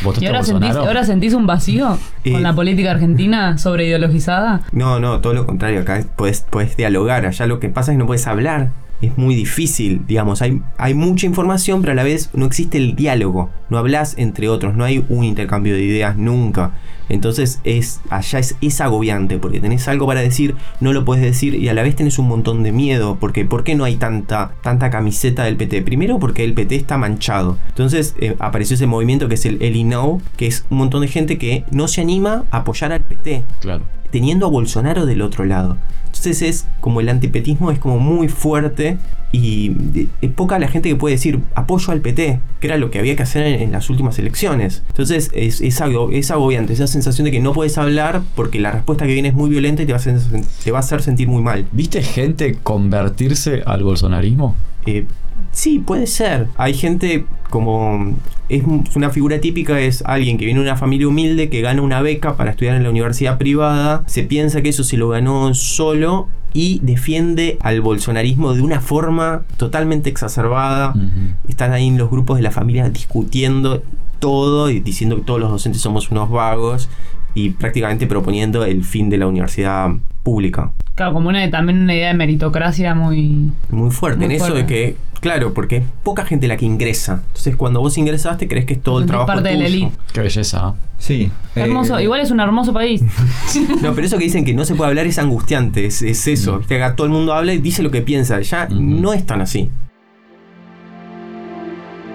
[0.01, 2.31] ¿Votaste ¿Y ahora sentís, ahora sentís un vacío Eh.
[2.31, 4.61] con la política argentina sobre ideologizada?
[4.71, 5.81] No, no, todo lo contrario.
[5.81, 7.25] Acá puedes, puedes dialogar.
[7.25, 8.69] Allá lo que pasa es que no puedes hablar.
[9.01, 10.41] Es muy difícil, digamos.
[10.41, 13.51] Hay, hay mucha información, pero a la vez no existe el diálogo.
[13.69, 14.75] No hablas entre otros.
[14.75, 16.71] No hay un intercambio de ideas nunca.
[17.10, 21.55] Entonces es allá es, es agobiante porque tenés algo para decir, no lo puedes decir
[21.55, 23.17] y a la vez tenés un montón de miedo.
[23.19, 25.83] Porque ¿por qué no hay tanta, tanta camiseta del PT?
[25.83, 27.57] Primero porque el PT está manchado.
[27.69, 31.07] Entonces eh, apareció ese movimiento que es el El Know, que es un montón de
[31.07, 33.83] gente que no se anima a apoyar al PT Claro.
[34.12, 35.77] teniendo a Bolsonaro del otro lado.
[36.17, 38.97] Entonces es como el antipetismo es como muy fuerte
[39.32, 39.71] y
[40.21, 43.15] es poca la gente que puede decir apoyo al PT, que era lo que había
[43.15, 44.84] que hacer en, en las últimas elecciones.
[44.88, 48.71] Entonces es, es, ago- es agobiante, esa sensación de que no puedes hablar porque la
[48.71, 50.17] respuesta que viene es muy violenta y te va a hacer,
[50.63, 51.65] te va a hacer sentir muy mal.
[51.71, 54.56] ¿Viste gente convertirse al bolsonarismo?
[54.86, 55.06] Eh,
[55.51, 56.47] sí, puede ser.
[56.56, 58.15] Hay gente como...
[58.49, 58.63] Es
[58.95, 62.38] una figura típica, es alguien que viene de una familia humilde, que gana una beca
[62.38, 66.79] para estudiar en la universidad privada, se piensa que eso se lo ganó solo y
[66.81, 70.93] defiende al bolsonarismo de una forma totalmente exacerbada.
[71.47, 73.83] Están ahí en los grupos de la familia discutiendo
[74.19, 76.89] todo y diciendo que todos los docentes somos unos vagos
[77.38, 79.91] y prácticamente proponiendo el fin de la universidad
[80.23, 80.71] pública.
[80.95, 83.52] Claro, como una, también una idea de meritocracia muy...
[83.69, 87.21] Muy fuerte Muy en eso de que, claro, porque es poca gente la que ingresa.
[87.28, 89.78] Entonces, cuando vos ingresaste, crees que es todo el trabajo parte de la tuyo.
[89.78, 89.97] elite.
[90.13, 90.73] Qué belleza.
[90.76, 90.82] ¿eh?
[90.97, 91.32] Sí.
[91.54, 93.04] Hermoso, eh, igual es un hermoso país.
[93.84, 96.62] No, pero eso que dicen que no se puede hablar es angustiante, es, es eso.
[96.67, 98.41] Que acá todo el mundo habla y dice lo que piensa.
[98.41, 99.69] Ya no es tan así.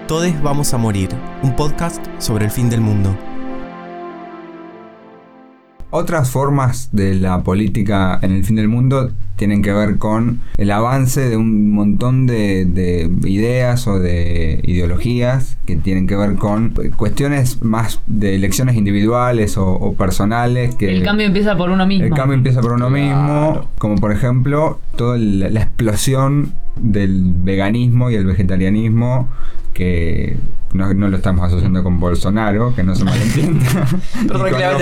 [0.09, 1.11] Todes vamos a morir.
[1.41, 3.15] Un podcast sobre el fin del mundo.
[5.95, 10.71] Otras formas de la política en el fin del mundo tienen que ver con el
[10.71, 16.73] avance de un montón de, de ideas o de ideologías que tienen que ver con
[16.97, 20.73] cuestiones más de elecciones individuales o, o personales.
[20.75, 22.05] Que El cambio empieza por uno mismo.
[22.05, 22.93] el cambio empieza por uno Claro.
[23.51, 29.27] mismo, como por ejemplo toda la la explosión del veganismo y el vegetarianismo
[29.73, 30.37] que
[30.73, 33.65] no, no lo estamos asociando con Bolsonaro, que no se malentienda.
[34.23, 34.77] y podría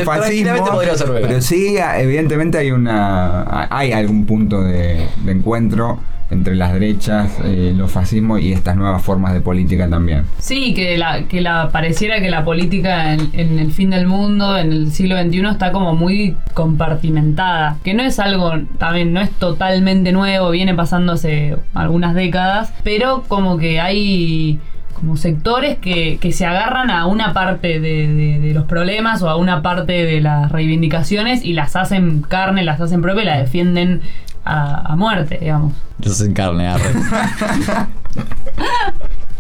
[0.96, 1.28] ser vegano.
[1.28, 6.00] Pero sí, evidentemente hay una hay algún punto de, de encuentro
[6.32, 10.24] entre las derechas, eh, los fascismos y estas nuevas formas de política también.
[10.40, 14.58] Sí, que la, que la pareciera que la política en, en el fin del mundo,
[14.58, 17.78] en el siglo XXI, está como muy compartimentada.
[17.84, 23.24] Que no es algo, también no es totalmente nuevo, viene pasando hace algunas décadas, pero
[23.28, 24.60] como que hay
[24.92, 29.30] como sectores que, que se agarran a una parte de, de- de los problemas o
[29.30, 33.38] a una parte de las reivindicaciones y las hacen carne, las hacen propia y la
[33.40, 34.02] defienden
[34.46, 35.74] a, a muerte, digamos.
[36.00, 36.84] Yo en carne, arre.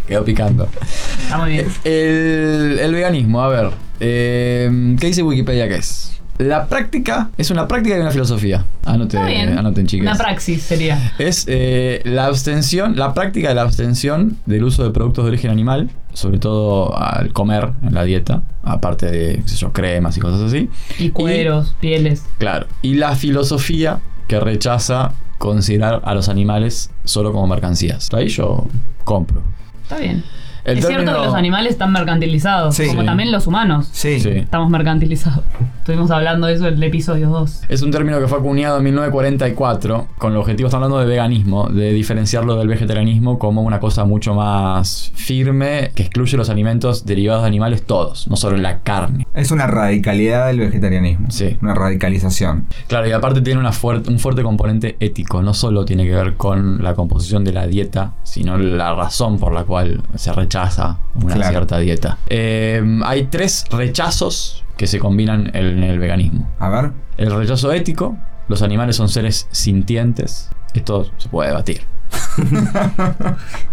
[0.08, 0.68] Quedó picando.
[1.24, 1.68] Está muy bien.
[1.84, 3.70] El, el veganismo, a ver.
[4.00, 6.21] eh, ¿Qué dice Wikipedia que es?
[6.41, 8.65] La práctica es una práctica y una filosofía.
[8.86, 9.58] Anoten, Está bien.
[9.58, 10.08] anoten chicas.
[10.08, 11.13] Una praxis sería.
[11.19, 15.51] Es eh, la abstención, la práctica de la abstención del uso de productos de origen
[15.51, 20.19] animal, sobre todo al comer en la dieta, aparte de, qué sé yo, cremas y
[20.19, 20.69] cosas así.
[20.99, 22.23] Y cueros, pieles.
[22.39, 22.65] Claro.
[22.82, 28.10] Y la filosofía que rechaza considerar a los animales solo como mercancías.
[28.13, 28.67] Ahí yo
[29.04, 29.41] compro.
[29.84, 30.23] Está bien.
[30.63, 32.86] El es cierto que los animales están mercantilizados, Sí.
[32.86, 33.06] como Sí.
[33.08, 33.89] también los humanos.
[33.91, 34.19] Sí.
[34.19, 34.30] Sí.
[34.30, 35.43] Estamos mercantilizados.
[35.82, 37.63] Estuvimos hablando de eso en el episodio 2.
[37.67, 41.70] Es un término que fue acuñado en 1944 con el objetivo, estamos hablando de veganismo,
[41.70, 47.41] de diferenciarlo del vegetarianismo como una cosa mucho más firme que excluye los alimentos derivados
[47.41, 49.26] de animales todos, no solo la carne.
[49.34, 51.32] Es una radicalidad del vegetarianismo.
[51.32, 51.58] Sí.
[51.63, 52.67] Una radicalización.
[52.88, 56.36] Claro, y aparte tiene una fuerte, un fuerte componente ético, no solo tiene que ver
[56.36, 61.34] con la composición de la dieta, sino la razón por la cual se rechaza una
[61.34, 61.50] Claro.
[61.50, 62.20] cierta dieta.
[62.30, 66.50] Eh, hay tres rechazos que se combinan en el veganismo.
[66.60, 66.92] A ver.
[67.18, 71.82] El rechazo ético, los animales son seres sintientes, esto se puede debatir.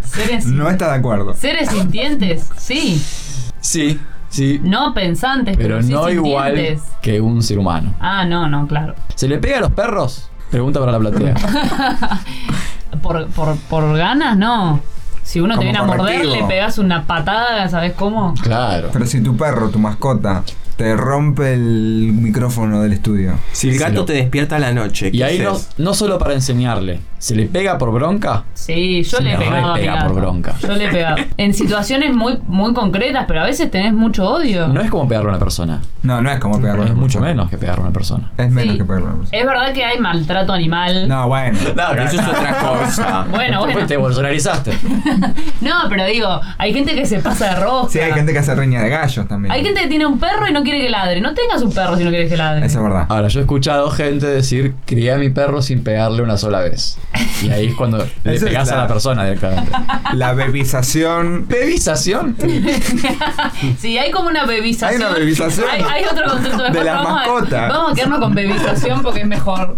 [0.03, 1.35] Seres, No está de acuerdo.
[1.35, 3.03] seres sintientes, sí.
[3.61, 7.95] Sí, sí, No pensantes, pero, pero sí no igual que un ser humano.
[8.01, 8.95] Ah, no, no, claro.
[9.15, 10.31] ¿Se le pega a los perros?
[10.51, 11.35] Pregunta para la platea.
[13.03, 14.81] Por, por, por ganas, no.
[15.23, 18.35] Si uno te viene a morder, le pegas una patada, ¿sabes cómo?
[18.43, 18.89] claro.
[18.93, 20.43] Pero si tu perro, tu mascota,
[20.79, 23.33] te rompe el micrófono del estudio.
[23.51, 26.19] Si el gato lo- te despierta a la noche, Y ¿qué ahí no, no solo
[26.19, 28.45] para enseñarle, ¿se le pega por bronca?
[28.55, 30.07] Sí, yo Se le he me pegado a mi repega gato.
[30.12, 30.55] por bronca.
[30.62, 31.17] Yo le he pegado.
[31.37, 34.69] En situaciones muy, muy concretas, pero a veces tenés mucho odio.
[34.69, 37.01] No es como pegarle a una persona, No, no es como pegarle a es una
[37.01, 37.27] mucho persona.
[37.35, 38.31] menos que pegarle a una persona.
[38.38, 38.79] Es menos Sí.
[38.79, 39.38] que pegarle a una persona.
[39.41, 41.09] Es verdad que hay maltrato animal.
[41.09, 41.59] No, bueno.
[41.75, 43.27] Pero eso es otra cosa.
[43.33, 43.85] Bueno, bueno.
[43.85, 44.73] Te bolsonarizaste.
[45.61, 47.91] No, pero digo, hay gente que se pasa de rosca.
[47.93, 49.53] Sí, hay gente que hace riña de gallos también.
[49.53, 51.20] Hay gente que tiene un perro y no quiere que ladre.
[51.20, 52.64] No tengas un perro si no quieres que ladre.
[52.66, 53.07] Eso es verdad.
[53.09, 56.98] Ahora, yo he escuchado gente decir, crié a mi perro sin pegarle una sola vez.
[57.42, 59.70] Y ahí es cuando le Eso es pegás a la- persona directamente.
[60.14, 61.46] La bebización.
[61.48, 62.37] ¿Bebización?
[63.78, 64.90] Sí, hay como una bebización.
[65.02, 65.66] Hay una bebización.
[65.70, 67.52] Hay, hay otro concepto De las vamos mascotas.
[67.52, 69.76] A, vamos a quedarnos con bebización porque es mejor.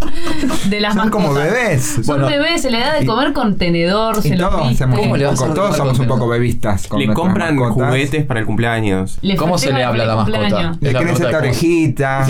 [0.68, 1.26] De las Son mascotas.
[1.26, 1.84] como bebés.
[1.94, 4.68] Son Bueno, bebés, se le da de y- comer con tenedor, se Y lo todos
[4.68, 4.84] viste.
[4.84, 6.86] hacemos ¿Cómo un le vas a poco, dar todos somos un poco bebistas.
[6.88, 7.88] con Le nuestras compran mascotas.
[7.88, 9.18] juguetes para el cumpleaños.
[9.22, 10.78] Le ¿Cómo se le habla a la mascota?
[10.80, 12.26] Crece esta orejita.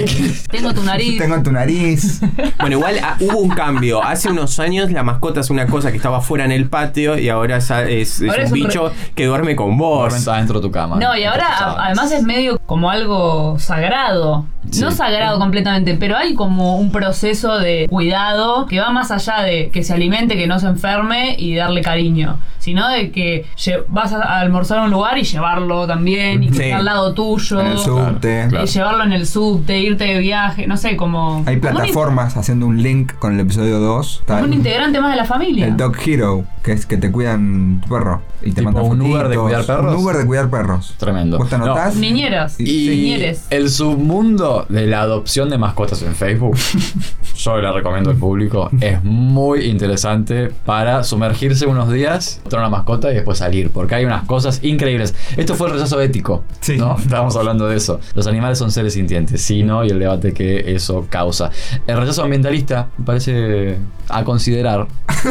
[0.50, 1.18] Tengo tu nariz.
[1.18, 2.20] Tengo tu nariz.
[2.58, 4.02] Bueno, igual ah, hubo un cambio.
[4.02, 7.28] Hace unos años la mascota es una cosa que estaba fuera en el patio y
[7.28, 10.08] ahora es, es- es Ahora un es un bicho que duerme con vos.
[10.08, 10.96] Realmente adentro de tu cama.
[10.96, 14.46] No, y ahora a- además es medio como algo sagrado.
[14.70, 14.82] Sí.
[14.82, 19.70] No sagrado completamente, pero hay como un proceso de cuidado que va más allá de
[19.70, 23.46] que se alimente, que no se enferme y darle cariño, sino de que
[23.88, 26.60] vas a almorzar a un lugar y llevarlo también y que Sí.
[26.62, 27.60] esté al lado tuyo.
[27.60, 28.46] En el subte.
[28.50, 28.64] Claro.
[28.64, 31.42] Y llevarlo en el subte, irte de viaje, no sé, como.
[31.46, 34.18] Hay como un- plataformas haciendo un link con el episodio 2.
[34.20, 35.66] Está Como un integrante más de la familia.
[35.66, 38.20] El Dog Hero, que es que te cuidan tu perro.
[38.42, 39.94] Y te ¿Tipo mandan un Uber de cuidar perros?
[39.96, 40.94] Un Uber de cuidar perros.
[40.98, 41.38] Tremendo.
[41.38, 41.64] ¿Vos te No.
[41.64, 41.96] anotás?
[41.96, 42.58] Niñeras.
[42.60, 43.46] Y- Niñeres.
[43.50, 46.56] El submundo de la adopción de mascotas en Facebook,
[47.36, 53.10] yo le recomiendo al público, es muy interesante para sumergirse unos días, tener una mascota
[53.10, 55.14] y después salir, porque hay unas cosas increíbles.
[55.36, 56.76] Esto fue el rechazo ético, Sí.
[56.76, 56.96] ¿no?
[56.98, 58.00] Estábamos hablando de eso.
[58.14, 59.84] Los animales son seres sintientes, sí, ¿no?
[59.84, 61.50] Y el debate que eso causa.
[61.86, 64.86] El rechazo ambientalista me parece a considerar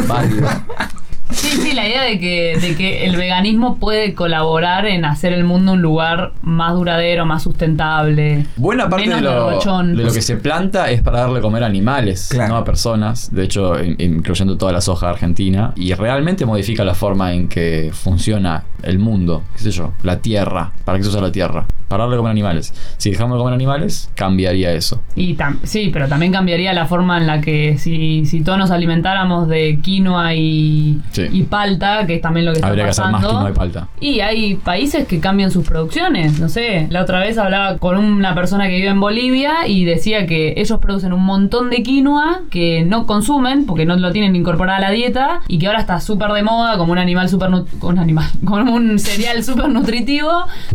[0.08, 0.48] válido.
[1.32, 5.44] Sí, sí, la idea de que, de que el veganismo puede colaborar en hacer el
[5.44, 8.46] mundo un lugar más duradero, más sustentable.
[8.56, 9.96] Buena parte menos de lo, derrochón.
[9.96, 12.54] de lo que se planta es para darle a comer a animales, Claro.
[12.54, 13.32] no a personas.
[13.34, 15.72] De hecho, in- incluyendo toda la soja argentina.
[15.76, 19.42] Y realmente modifica la forma en que funciona el mundo.
[19.56, 19.92] ¿Qué sé yo?
[20.02, 20.72] La tierra.
[20.84, 21.66] ¿Para qué se usa la tierra?
[21.88, 22.72] Para darle a comer animales.
[22.98, 25.02] Si dejamos de comer animales, cambiaría eso.
[25.16, 28.70] Y tam- sí, pero también cambiaría la forma en la que si, si todos nos
[28.70, 31.19] alimentáramos de quinoa y, Sí.
[31.32, 33.18] Y palta, que es también lo que está Habría que hacer pasando.
[33.28, 33.88] más quinoa y palta.
[34.00, 36.38] Y hay países que cambian sus producciones.
[36.38, 40.26] No sé, la otra vez hablaba con una persona que vive en Bolivia y decía
[40.26, 44.78] que ellos producen un montón de quinoa que no consumen porque no lo tienen incorporada
[44.78, 47.98] a la dieta y que ahora está súper de moda como un animal súper un
[47.98, 50.30] animal, como un cereal súper nutritivo.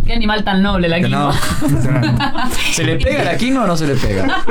[0.06, 1.32] Qué animal tan noble la Que no.
[1.32, 2.50] quinoa.
[2.74, 4.44] ¿Se le pega la quinoa o no se le pega?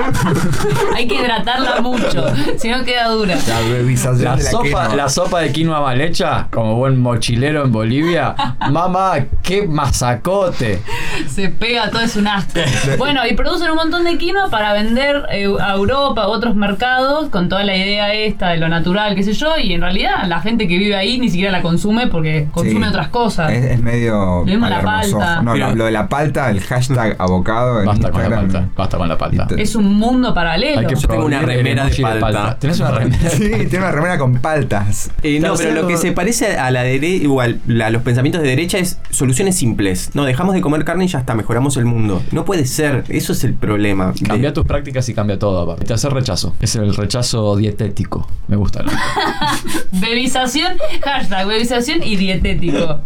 [0.95, 2.27] Hay que hidratarla mucho,
[2.57, 3.37] si no queda dura.
[3.37, 4.97] La La sopa, quinoa.
[4.97, 8.35] la sopa de quinoa mal hecha, como buen mochilero en Bolivia,
[8.71, 10.81] mamá, qué masacote.
[11.29, 12.61] Se pega todo, es un asco.
[12.99, 17.29] Bueno, y producen un montón de quinoa para vender eh, a Europa u otros mercados
[17.29, 20.41] con toda la idea esta de lo natural, qué sé yo, y en realidad la
[20.41, 22.91] gente que vive ahí ni siquiera la consume porque consume Sí.
[22.91, 23.51] otras cosas.
[23.53, 24.45] Es, es medio.
[24.47, 25.43] Lo la palta.
[25.43, 27.81] No, lo, lo de la palta, el hashtag abocado.
[27.81, 29.47] en Basta con la palta, basta con la palta.
[29.57, 30.81] Y Es un mundo paralelo.
[30.81, 32.59] Hay que Yo tengo una remera de emoji palta.
[32.59, 33.31] ¿Tenés una remera?
[33.31, 35.11] Sí, tiene una remera con paltas.
[35.23, 38.43] Eh, no, pero sí, lo que se parece a la derecha, igual, la- los pensamientos
[38.43, 40.11] de derecha es soluciones simples.
[40.15, 42.23] No, dejamos de comer carne y ya está, mejoramos el mundo.
[42.33, 44.13] No puede ser, eso es el problema.
[44.13, 45.85] De- Cambia tus prácticas y cambia todo, papá.
[45.85, 46.55] Tercer rechazo.
[46.61, 48.29] Es el rechazo dietético.
[48.49, 48.85] Me gusta.
[49.93, 53.01] Bebización, hashtag bebización y dietético.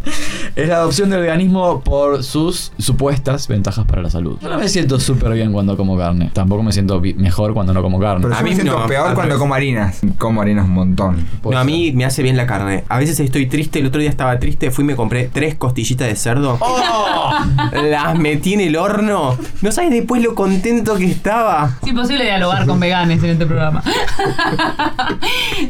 [0.57, 4.39] es la adopción del veganismo por sus supuestas ventajas para la salud.
[4.41, 6.31] Yo no me siento súper bien cuando como carne.
[6.33, 8.23] Tampoco me siento mejor cuando no como carne.
[8.23, 10.01] Pero A yo mí me siento no, peor cuando como harinas.
[10.19, 11.27] Como harinas un montón.
[11.45, 12.83] No, a mí me hace bien la carne.
[12.89, 16.09] A veces estoy triste, el otro día estaba triste, fui y me compré tres costillitas
[16.09, 16.59] de cerdo.
[16.61, 17.33] ¡Oh!
[17.73, 19.37] Las metí en el horno.
[19.63, 21.77] No sabes después lo contento que estaba.
[21.83, 23.83] Es imposible dialogar con veganes en este programa.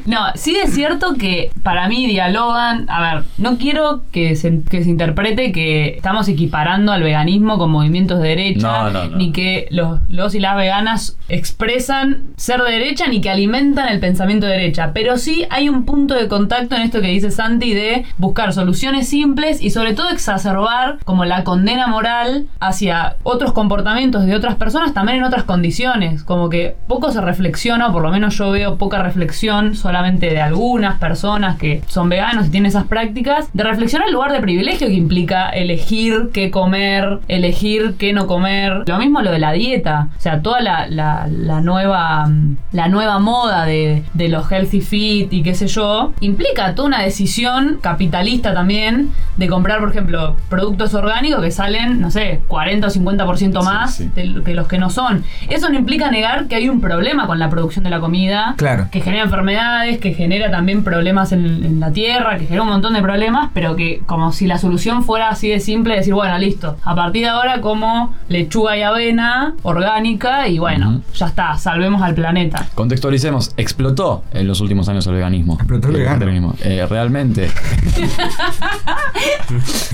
[0.06, 2.86] no, sí es cierto que para mí dialogan.
[2.88, 7.70] A ver, no quiero que se, que se interprete que estamos equiparando al veganismo con
[7.70, 9.16] movimientos de derecha, No, no, no.
[9.16, 14.00] ni que los, los y las veganas expresan ser de derecha, ni que alimentan el
[14.00, 14.92] pensamiento de derecha.
[14.94, 19.08] Pero sí hay un punto de contacto en esto que dice Santi de buscar soluciones
[19.08, 24.94] simples y sobre todo exacerbar como la condena moral hacia otros comportamientos de otras personas
[24.94, 26.22] también en otras condiciones.
[26.24, 30.40] Como que poco se reflexiona, o por lo menos yo veo poca reflexión solamente de
[30.40, 34.86] algunas personas que son veganos y tienen esas prácticas, de reflexionar el lugar de privilegio
[34.88, 38.82] que implica elegir qué comer, elegir qué no comer.
[38.86, 40.08] Lo mismo lo de la dieta.
[40.16, 44.80] O sea, toda la, la- la nueva mm, la nueva moda de, de los healthy
[44.80, 50.36] fit y qué sé yo, implica toda una decisión capitalista también de comprar, por ejemplo,
[50.48, 54.10] productos orgánicos que salen, no sé, 40 o 50% más sí.
[54.14, 55.24] de lo que los que no son.
[55.48, 58.88] Eso no implica negar que hay un problema con la producción de la comida, Claro.
[58.90, 62.94] que genera enfermedades, que genera también problemas en, en la tierra, que genera un montón
[62.94, 66.76] de problemas, pero que como si la solución fuera así de simple, decir, bueno, listo,
[66.82, 72.14] a partir de ahora como lechuga y avena orgánica y bueno, ya está, salvemos al
[72.14, 72.66] planeta.
[72.74, 75.54] Contextualicemos, explotó en los últimos años el veganismo.
[75.54, 76.18] Explotó el vegano.
[76.20, 76.47] veganismo.
[76.62, 77.50] Eh, realmente.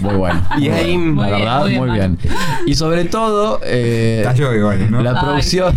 [0.00, 0.42] muy bueno.
[0.58, 2.34] Y ahí- la verdad, muy bien, bien.
[2.66, 5.02] Y sobre todo, eh, yo igual, ¿no?
[5.02, 5.74] la producción.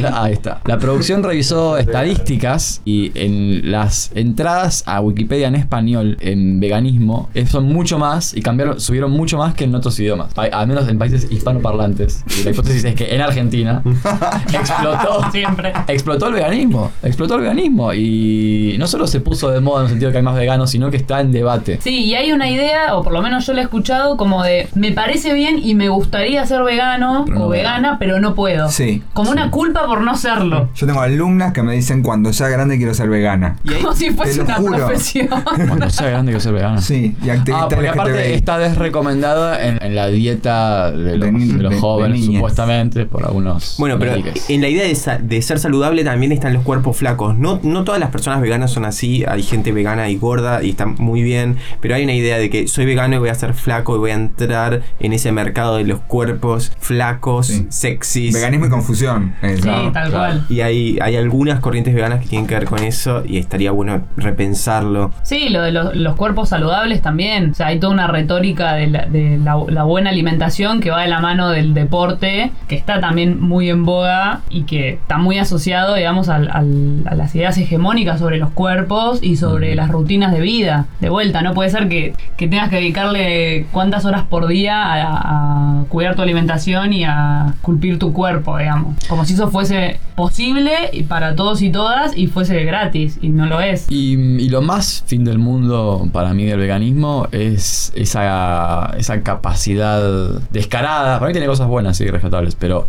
[0.00, 0.60] La- ahí está.
[0.64, 7.46] La producción revisó estadísticas y en las entradas a Wikipedia en español en veganismo eh,
[7.46, 10.32] son mucho más y cambiaron, subieron mucho más que en otros idiomas.
[10.34, 12.24] Pa- Al menos en países hispanoparlantes.
[12.40, 13.82] Y la hipótesis es que en Argentina
[14.52, 15.30] explotó.
[15.32, 15.72] Siempre.
[15.88, 20.12] Explotó el veganismo, explotó el veganismo y no solo se puso de moda sentido de
[20.12, 21.78] que hay más veganos, sino que está en debate.
[21.82, 24.68] Sí, y hay una idea, o por lo menos yo la he escuchado, como de
[24.74, 28.68] me parece bien y me gustaría ser vegano Pero no o vegana, pero no puedo.
[28.68, 30.68] Sí, Como una culpa por no serlo.
[30.74, 33.56] Yo tengo alumnas que me dicen cuando sea grande quiero ser vegana.
[33.64, 34.76] Y Como si fuese una juro.
[34.78, 35.28] profesión.
[35.68, 36.80] Cuando sea grande quiero ser vegano.
[36.80, 41.32] Sí, y activista Ah, porque aparte está desrecomendada en, en la dieta de los, De
[41.32, 43.76] ni- de los de- jóvenes, de supuestamente, por algunos.
[43.78, 44.48] Bueno, pero médicos.
[44.50, 47.36] en la idea de, sa- de ser saludable también están los cuerpos flacos.
[47.36, 49.24] No, no todas las personas veganas son así.
[49.26, 51.56] Hay gente vegana y gorda y está muy bien.
[51.80, 54.10] Pero hay una idea de que soy vegano y voy a ser flaco y voy
[54.10, 57.66] a entrar en ese mercado de los cuerpos flacos, Sí.
[57.68, 58.34] sexys.
[58.34, 59.34] Veganismo y confusión.
[59.42, 60.10] es- Sí, tal claro.
[60.12, 60.46] cual.
[60.48, 64.02] Y hay, hay algunas corrientes veganas que tienen que ver con eso y estaría bueno
[64.16, 65.12] repensarlo.
[65.22, 67.50] Sí, lo de los, los cuerpos saludables también.
[67.50, 71.02] O sea, hay toda una retórica de, la, de la- la buena alimentación que va
[71.02, 75.38] de la mano del deporte, que está también muy en boga y que está muy
[75.38, 80.32] asociado, digamos, al- al- a las ideas hegemónicas sobre los cuerpos y sobre las rutinas
[80.32, 80.86] de vida.
[81.00, 85.84] De vuelta, no puede ser que, que tengas que dedicarle cuántas horas por día a,
[85.88, 88.96] cuidar tu alimentación y a culpir tu cuerpo, digamos.
[89.08, 90.72] Como si eso fuese posible
[91.08, 93.86] para todos y todas y fuese gratis, y no lo es.
[93.90, 100.40] Y, y lo más fin del mundo para mí del veganismo es esa, esa capacidad
[100.50, 101.18] descarada.
[101.18, 102.86] Para mí tiene cosas buenas y rescatables, pero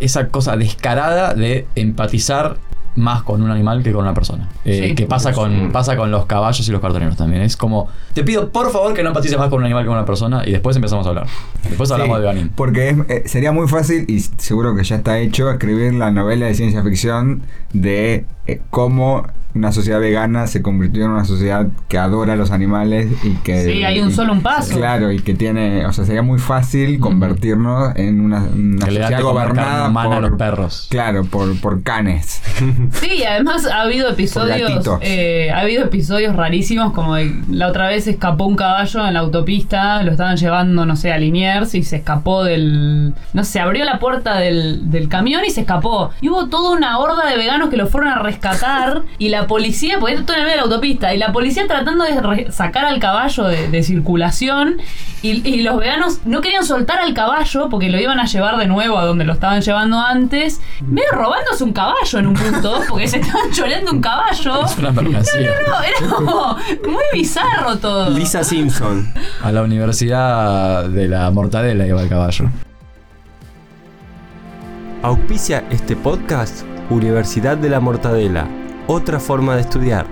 [0.00, 2.56] esa cosa descarada de empatizar
[2.96, 4.48] más con un animal que con una persona.
[4.64, 4.94] Eh, Sí.
[4.94, 7.42] que pasa con, pasa con los caballos y los cartoneros también.
[7.42, 9.96] Es como, te pido por favor que no empatices más con un animal que con
[9.96, 11.26] una persona y después empezamos a hablar.
[11.68, 12.52] Después hablamos Sí, de veganismo.
[12.56, 16.46] Porque es- eh, sería muy fácil, y seguro que ya está hecho, escribir la novela
[16.46, 21.98] de ciencia ficción de eh, cómo una sociedad vegana se convirtió en una sociedad que
[21.98, 23.64] adora a los animales y que...
[23.64, 24.76] Sí, hay un y- solo un paso.
[24.76, 28.44] Claro, y que tiene, o sea, sería muy fácil convertirnos en una,
[28.80, 30.86] sociedad gobernada a por, los perros.
[30.90, 32.42] Claro, por, por canes.
[32.92, 37.88] Sí, y además ha habido episodios, eh, ha habido episodios rarísimos como de- la otra
[37.88, 41.82] vez escapó un caballo en la autopista, lo estaban llevando, no sé, a Liniers y
[41.82, 46.10] se escapó del, no sé, abrió la puerta del, del camión y se escapó.
[46.20, 49.98] Y hubo toda una horda de veganos que lo fueron a rescatar y la policía,
[49.98, 52.98] porque esto en el medio de la autopista, y la policía tratando de sacar al
[52.98, 54.80] caballo de, de circulación
[55.22, 58.66] y, y los veganos no querían soltar al caballo porque lo iban a llevar de
[58.66, 63.08] nuevo a donde lo estaban llevando antes, medio robándose un caballo en un punto, porque
[63.08, 64.64] se estaban choreando un caballo.
[64.64, 65.50] Es una mercancía.
[65.68, 66.56] No, era como
[66.88, 68.10] muy bizarro todo.
[68.10, 69.12] Lisa Simpson.
[69.42, 72.50] A la universidad de la mortadela iba el caballo.
[75.02, 78.48] Auspicia este podcast Universidad de la Mortadela,
[78.90, 80.06] otra forma de estudiar.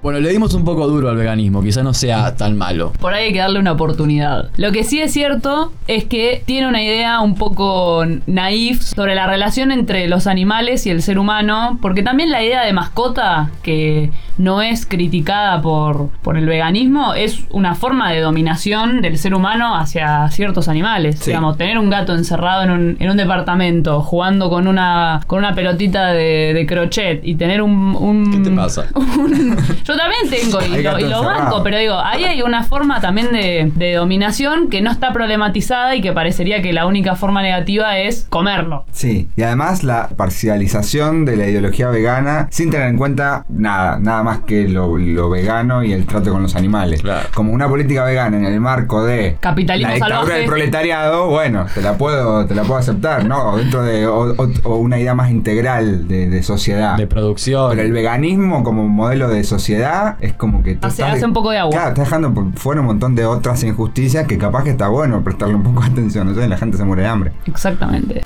[0.00, 2.92] Bueno, le dimos un poco duro al veganismo, quizá no sea tan malo.
[3.00, 4.50] Por ahí hay que darle una oportunidad.
[4.56, 9.28] Lo que sí es cierto es que tiene una idea un poco naif sobre la
[9.28, 14.10] relación entre los animales y el ser humano, porque también la idea de mascota, que
[14.38, 19.76] no es criticada por, por el veganismo, es una forma de dominación del ser humano
[19.76, 21.18] hacia ciertos animales.
[21.18, 21.26] Sí.
[21.30, 25.54] Digamos, tener un gato encerrado en un, en un departamento jugando con una, con una
[25.54, 27.94] pelotita de, de crochet y tener un...
[27.96, 28.86] un- ¿Qué te pasa?
[28.94, 33.00] un- yo también tengo y lo, y lo banco, pero digo, ahí hay una forma
[33.00, 37.42] también de, de dominación que no está problematizada y que parecería que la única forma
[37.42, 38.84] negativa es comerlo.
[38.92, 40.08] Sí, y además la
[40.52, 45.30] parcialización de la ideología vegana sin tener en cuenta nada, nada más que lo, lo
[45.30, 47.02] vegano y el trato con los animales.
[47.02, 47.28] Claro.
[47.34, 50.38] Como una política vegana en el marco de Capitalismo la dictadura salvaje.
[50.40, 53.50] del proletariado, bueno, te la puedo, te la puedo aceptar, ¿no?
[53.52, 56.96] O dentro de o, o- o una idea más integral de, de sociedad.
[56.96, 57.70] De producción.
[57.70, 60.74] Pero el veganismo como modelo de sociedad es como que...
[60.76, 61.72] tú Hace- estás hace un poco de agua.
[61.72, 65.22] Claro, estás dejando por fuera un montón de otras injusticias que capaz que está bueno
[65.22, 66.28] prestarle un poco de atención.
[66.28, 67.32] Entonces la gente se muere de hambre.
[67.46, 68.22] Exactamente.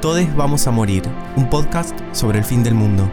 [0.00, 1.02] Todes vamos a morir.
[1.36, 3.08] Un podcast sobre el fin del mundo.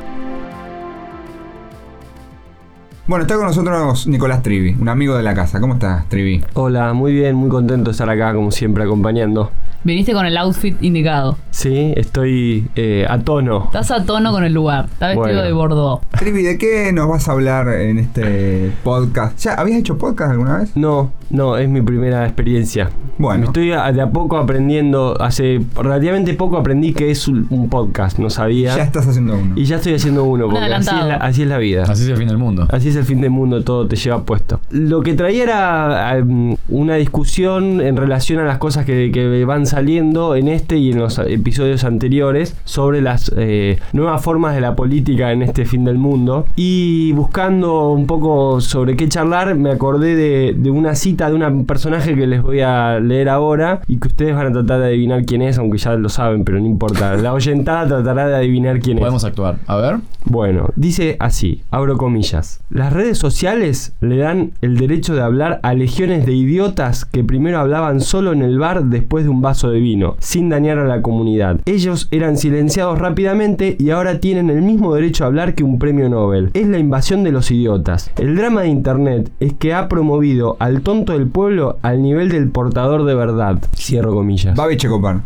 [3.09, 5.59] Bueno, está con nosotros Nicolás Trivi, un amigo de la casa.
[5.59, 6.45] ¿Cómo estás, Trivi?
[6.53, 9.49] Hola, muy bien, muy contento de estar acá como siempre acompañando.
[9.83, 11.37] Viniste con el outfit indicado.
[11.51, 13.63] Sí, estoy eh, a tono.
[13.65, 14.85] Estás a tono con el lugar.
[14.91, 15.41] Está vestido Bueno.
[15.43, 16.01] de Bordeaux.
[16.17, 19.39] Trivi, ¿de qué nos vas a hablar en este podcast?
[19.39, 20.75] ¿Ya habías hecho podcast alguna vez?
[20.75, 22.89] No, no, es mi primera experiencia.
[23.17, 23.39] Bueno.
[23.41, 27.69] Me estoy a- de a poco aprendiendo, hace relativamente poco aprendí que es un, un
[27.69, 28.75] podcast, no sabía.
[28.75, 29.53] Ya estás haciendo uno.
[29.55, 31.83] Y ya estoy haciendo uno, Un porque así es, la, así es la vida.
[31.83, 32.67] Así es el fin del mundo.
[32.69, 34.59] Así es el fin del mundo, todo te lleva puesto.
[34.71, 39.65] Lo que traía era um, una discusión en relación a las cosas que, que van
[39.69, 44.75] saliendo en este y en los episodios anteriores sobre las eh, nuevas formas de la
[44.75, 46.45] política en este fin del mundo.
[46.55, 51.65] Y buscando un poco sobre qué charlar, me acordé de, de una cita de un
[51.65, 55.25] personaje que les voy a leer ahora y que ustedes van a tratar de adivinar
[55.25, 57.15] quién es, aunque ya lo saben, pero no importa.
[57.15, 59.01] La oyentada tratará de adivinar quién es.
[59.01, 59.57] Podemos actuar.
[59.67, 59.97] A ver.
[60.25, 62.61] Bueno, dice así, abro comillas.
[62.69, 67.59] Las redes sociales le dan el derecho de hablar a legiones de idiotas que primero
[67.59, 71.01] hablaban solo en el bar después de un vaso de vino, sin dañar a la
[71.01, 71.59] comunidad.
[71.65, 76.07] Ellos eran silenciados rápidamente y ahora tienen el mismo derecho a hablar que un premio
[76.07, 76.51] Nobel.
[76.53, 78.11] Es la invasión de los idiotas.
[78.17, 82.49] El drama de Internet es que ha promovido al tonto del pueblo al nivel del
[82.49, 83.59] portador de verdad.
[83.75, 84.55] Cierro comillas.
[84.55, 85.23] Babi Checopan.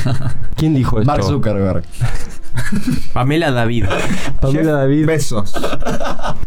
[0.56, 1.10] ¿Quién dijo esto?
[1.10, 1.84] Mark Zuckerberg.
[3.12, 3.86] Pamela David.
[4.40, 5.06] Pamela David.
[5.06, 5.52] Besos.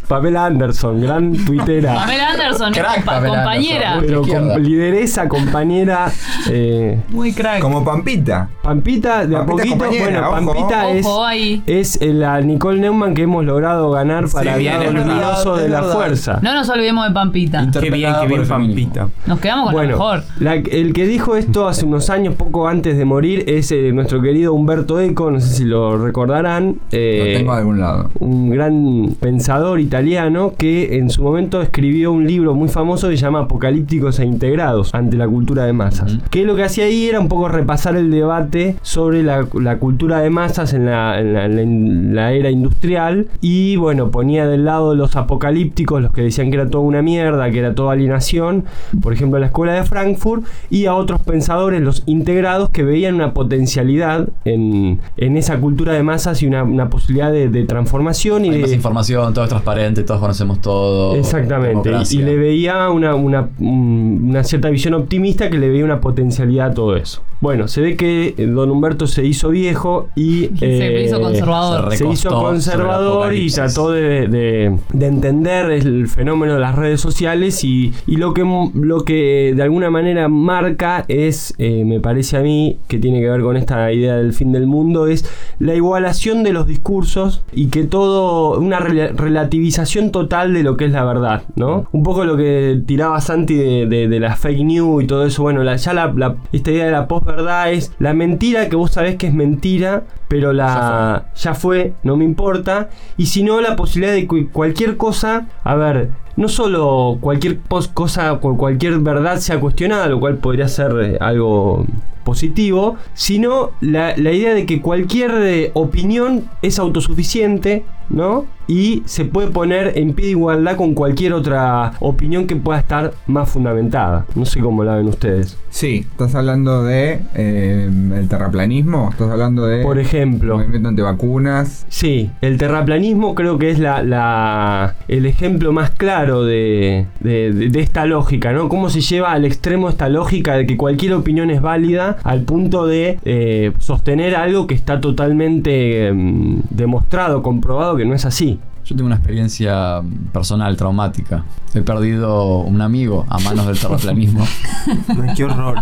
[0.07, 1.93] Pamela Anderson, gran tuitera.
[1.95, 3.93] Pamela Anderson, Crack, compa- Pamela compañera.
[3.93, 4.07] Anderson.
[4.07, 4.53] Pero izquierda.
[4.53, 6.12] con lideresa, compañera.
[6.49, 7.60] eh, Muy crack.
[7.62, 8.49] Como Pampita.
[8.64, 10.03] Pampita, de a Pampita es poquito.
[10.03, 10.32] Bueno, ojo.
[10.32, 11.64] Pampita es, Ojo ahí.
[11.68, 16.39] es la Nicole Neumann que hemos logrado ganar para bien, el lado de la fuerza.
[16.41, 17.68] No nos olvidemos de Pampita.
[17.80, 18.47] Qué bien, qué bien.
[18.47, 19.10] Pampita.
[19.28, 20.24] Nos quedamos con Bueno, lo mejor.
[20.39, 24.22] la- el que dijo esto hace unos años, poco antes de morir, es eh, nuestro
[24.22, 26.78] querido Humberto Eco, no sé si lo recordarán.
[26.91, 28.10] eh, Lo tengo de algún lado.
[28.20, 33.24] un gran pensador italiano que en su momento escribió un libro muy famoso que se
[33.24, 36.18] llama Apocalípticos e Integrados ante la cultura de masas.
[36.30, 40.20] Que lo que hacía ahí era un poco repasar el debate sobre la, la cultura
[40.22, 44.95] de masas en la, en la- en la era industrial y bueno, ponía del lado
[44.95, 48.66] los apocalípticos, los que decían que era toda una mierda, que era toda alienación,
[49.02, 53.34] por ejemplo la escuela de Frankfurt, y a otros pensadores, los integrados, que veían una
[53.34, 58.50] potencialidad en, en esa cultura de masas y una, una posibilidad de, de transformación y
[58.50, 61.16] Hay de, más información, todo es transparente, todos conocemos todo.
[61.16, 66.02] Exactamente, y, le veía una, una, un- una cierta visión optimista que le veía una
[66.02, 67.22] potencialidad a todo eso.
[67.42, 70.50] Bueno, se ve que eh, don Humberto se hizo viejo y...
[70.60, 71.92] Se hizo eh, conservador.
[71.92, 77.00] se se hizo conservador y trató de, de- de entender el fenómeno de las redes
[77.00, 82.38] sociales y, y lo, que, lo que de alguna manera marca es, eh, me parece
[82.38, 85.26] a mí, que tiene que ver con esta idea del fin del mundo, es
[85.60, 90.86] la igualación de los discursos y que todo, una rela- relativización total de lo que
[90.86, 91.86] es la verdad, ¿no?
[91.94, 95.42] Un poco lo que tiraba Santi de, de, de la fake news y todo eso,
[95.44, 98.92] bueno, la, ya la, la- esta idea de la posverdad es la mentira que vos
[98.92, 102.90] sabés que es mentira, pero la ya fue, no me importa.
[103.18, 107.60] Y si no, la posibilidad de que cualquier cosa, a ver, no solo cualquier
[107.94, 111.86] cosa, cu- cualquier verdad sea cuestionada, lo cual podría ser eh, algo
[112.24, 118.46] positivo, sino la, la idea de que cualquier eh, opinión es autosuficiente, ¿no?
[118.68, 123.14] Y se puede poner en pie de igualdad con cualquier otra opinión que pueda estar
[123.26, 124.28] más fundamentada.
[124.36, 125.58] No sé cómo la ven ustedes.
[125.72, 131.86] Sí, estás hablando de eh, el terraplanismo, estás hablando de Por ejemplo, movimiento antivacunas.
[131.90, 137.70] Sí, el terraplanismo creo que es la, la- el ejemplo más claro de, de- de-
[137.70, 138.70] de esta lógica, ¿no?
[138.70, 142.86] Cómo se lleva al extremo esta lógica de que cualquier opinión es válida al punto
[142.88, 148.60] de eh, sostener algo que está totalmente em, demostrado, comprobado que no es así.
[148.90, 150.02] Yo tengo una experiencia
[150.34, 151.44] personal traumática.
[151.76, 154.48] He perdido un amigo a manos del terraplanismo.
[155.36, 155.78] Qué horror.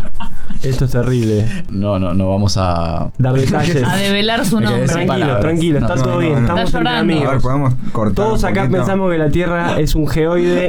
[0.62, 1.45] Esto es terrible.
[1.70, 3.10] No, no, no vamos a.
[3.18, 3.82] Dar detalles.
[3.82, 4.88] A develar su Me nombre.
[4.88, 6.39] Tranquilo, tranquilo, No, está no, todo no, bien, no.
[6.39, 6.89] estamos llorando.
[6.89, 7.43] A ver, amigos.
[7.43, 8.16] podemos cortar.
[8.16, 8.78] Todos acá poquito?
[8.78, 10.68] pensamos que la Tierra es un geoide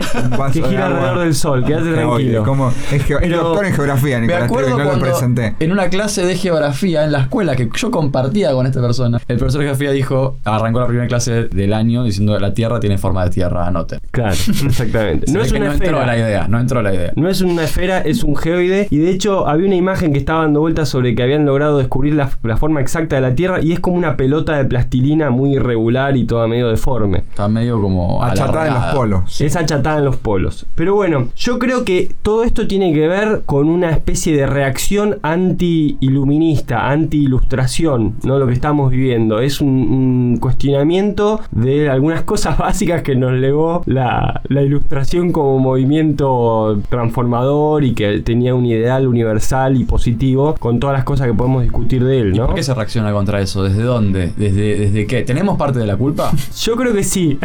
[0.52, 1.64] que gira alrededor del Sol.
[1.64, 2.44] Quédate tranquilo.
[2.44, 2.72] ¿cómo?
[2.92, 5.56] Es, doctor en geografía, Me Nicolás acuerdo Trevi, no lo presenté.
[5.58, 9.38] en una clase de geografía en la escuela que yo compartía con esta persona, el
[9.38, 13.24] profesor de geografía dijo, arrancó la primera clase del año diciendo la Tierra tiene forma
[13.24, 14.00] de tierra, anoten.
[14.10, 14.32] Claro,
[14.66, 15.30] exactamente.
[15.32, 16.06] No es una no entró esfera.
[16.06, 17.12] la idea, no entró la idea.
[17.16, 18.88] No es una esfera, es un geoide.
[18.90, 22.14] Y de hecho, había una imagen que estaba dando vueltas sobre que habían logrado descubrir
[22.14, 23.60] la, la forma exacta de la Tierra.
[23.62, 27.18] Y es como una pelota de plastilina muy irregular y toda medio deforme.
[27.18, 29.40] Está medio como Achatada en los polos.
[29.40, 30.66] Es achatada en los polos.
[30.74, 35.18] Pero bueno, yo creo que todo esto tiene que ver con una especie de reacción
[35.22, 38.38] anti-iluminista, anti-ilustración, ¿no?
[38.38, 39.40] Lo que estamos viviendo.
[39.40, 45.58] Es un, un cuestionamiento de algunas cosas básicas que nos legó la, la ilustración como
[45.58, 51.34] movimiento transformador y que tenía un ideal universal y positivo con todas las cosas que
[51.34, 52.46] podemos discutir de él, ¿Y ¿no?
[52.46, 53.62] por qué se reacciona contra eso?
[53.62, 54.32] ¿Desde dónde?
[54.36, 55.22] ¿Desde, desde qué?
[55.22, 56.30] ¿Tenemos parte de la culpa?
[56.62, 57.38] Yo creo que sí.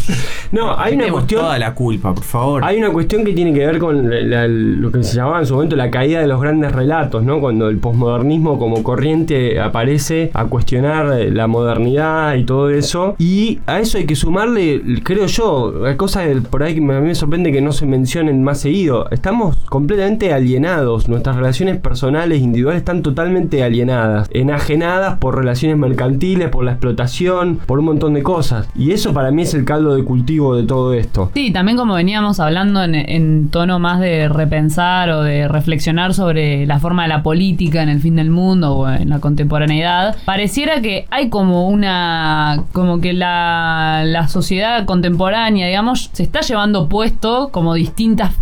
[0.52, 1.40] no, hay una cuestión...
[1.42, 2.64] toda la culpa, por favor.
[2.64, 5.46] Hay una cuestión que tiene que ver con la- la- lo que se llamaba en
[5.46, 7.40] su momento la caída de los grandes relatos, ¿no?
[7.40, 13.14] Cuando el posmodernismo como corriente aparece a cuestionar la modernidad y todo eso.
[13.18, 17.00] Y a eso hay que sumarle, creo yo, hay cosas que por ahí que a
[17.00, 19.08] mí me sorprende que no se mencionen más seguido.
[19.10, 26.64] Estamos completamente alienados, nuestras relaciones personales, individuales están totalmente alienadas, enajenadas por relaciones mercantiles, por
[26.64, 28.68] la explotación, por un montón de cosas.
[28.74, 31.30] Y eso para mí es el caldo de cultivo de todo esto.
[31.34, 36.78] Sí, también como veníamos hablando en tono más de repensar o de reflexionar sobre la
[36.78, 41.06] forma de la política en el fin del mundo o en la contemporaneidad, pareciera que
[41.10, 47.74] hay como una, como que la, la sociedad contemporánea, digamos, se está llevando puesto como
[47.74, 48.32] distintas,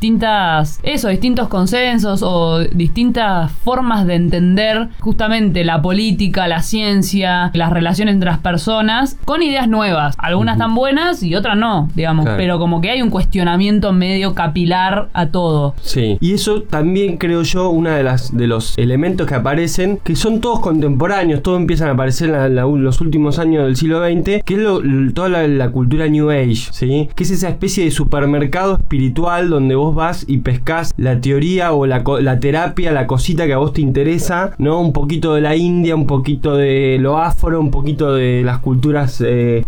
[0.00, 7.70] distintas, eso, distintos consensos o distintas formas de entender justamente la política, la ciencia, las
[7.72, 10.14] relaciones entre las personas, con ideas nuevas.
[10.18, 12.38] Algunas están buenas y otras no, digamos, Claro.
[12.38, 15.74] pero como que hay un cuestionamiento medio capilar a todo.
[15.82, 20.14] Sí, y eso también creo yo uno de las de los elementos que aparecen, que
[20.16, 24.00] son todos contemporáneos, todos empiezan a aparecer en la- la- los últimos años del siglo
[24.04, 24.80] XX, que es lo-
[25.14, 27.08] toda la, la cultura New Age, ¿sí?
[27.14, 31.86] Que es esa especie de supermercado espiritual donde vos vas y pescás la teoría o
[31.86, 34.80] la, la terapia, la cosita que a vos te interesa, ¿no?
[34.80, 39.22] Un poquito de la India, un poquito de lo afro, un poquito de las culturas
[39.24, 39.64] eh,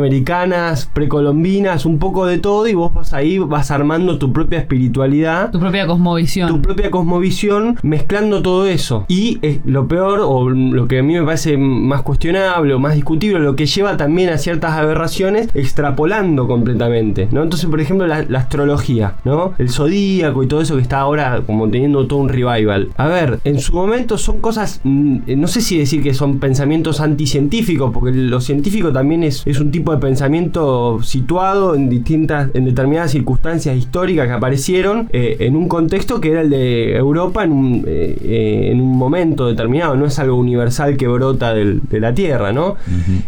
[0.00, 5.50] latinoamericanas, precolombinas, un poco de todo y vos vas ahí, vas armando tu propia espiritualidad
[5.50, 6.48] Tu propia cosmovisión.
[6.48, 9.04] tu propia cosmovisión mezclando todo eso.
[9.08, 12.94] Y eh, lo peor, o lo que a mí me parece más cuestionable o más
[12.94, 17.42] discutible, lo que lleva también a ciertas aberraciones, extrapolando completamente, ¿no?
[17.42, 19.52] Entonces, por ejemplo, la, la astrología, ¿no?
[19.58, 22.88] El zodíaco y todo eso que está ahora como teniendo todo un revival.
[22.96, 27.00] A ver, en su momento son cosas, mm, no sé si decir que son pensamientos
[27.00, 32.64] anticientíficos, porque lo científico también es, es un tipo de pensamiento situado en distintas, en
[32.64, 37.52] determinadas circunstancias históricas que aparecieron eh, en un contexto que era el de Europa en
[37.52, 42.00] un, eh, eh, en un momento determinado, no es algo universal que brota del- de
[42.00, 42.76] la Tierra, ¿no?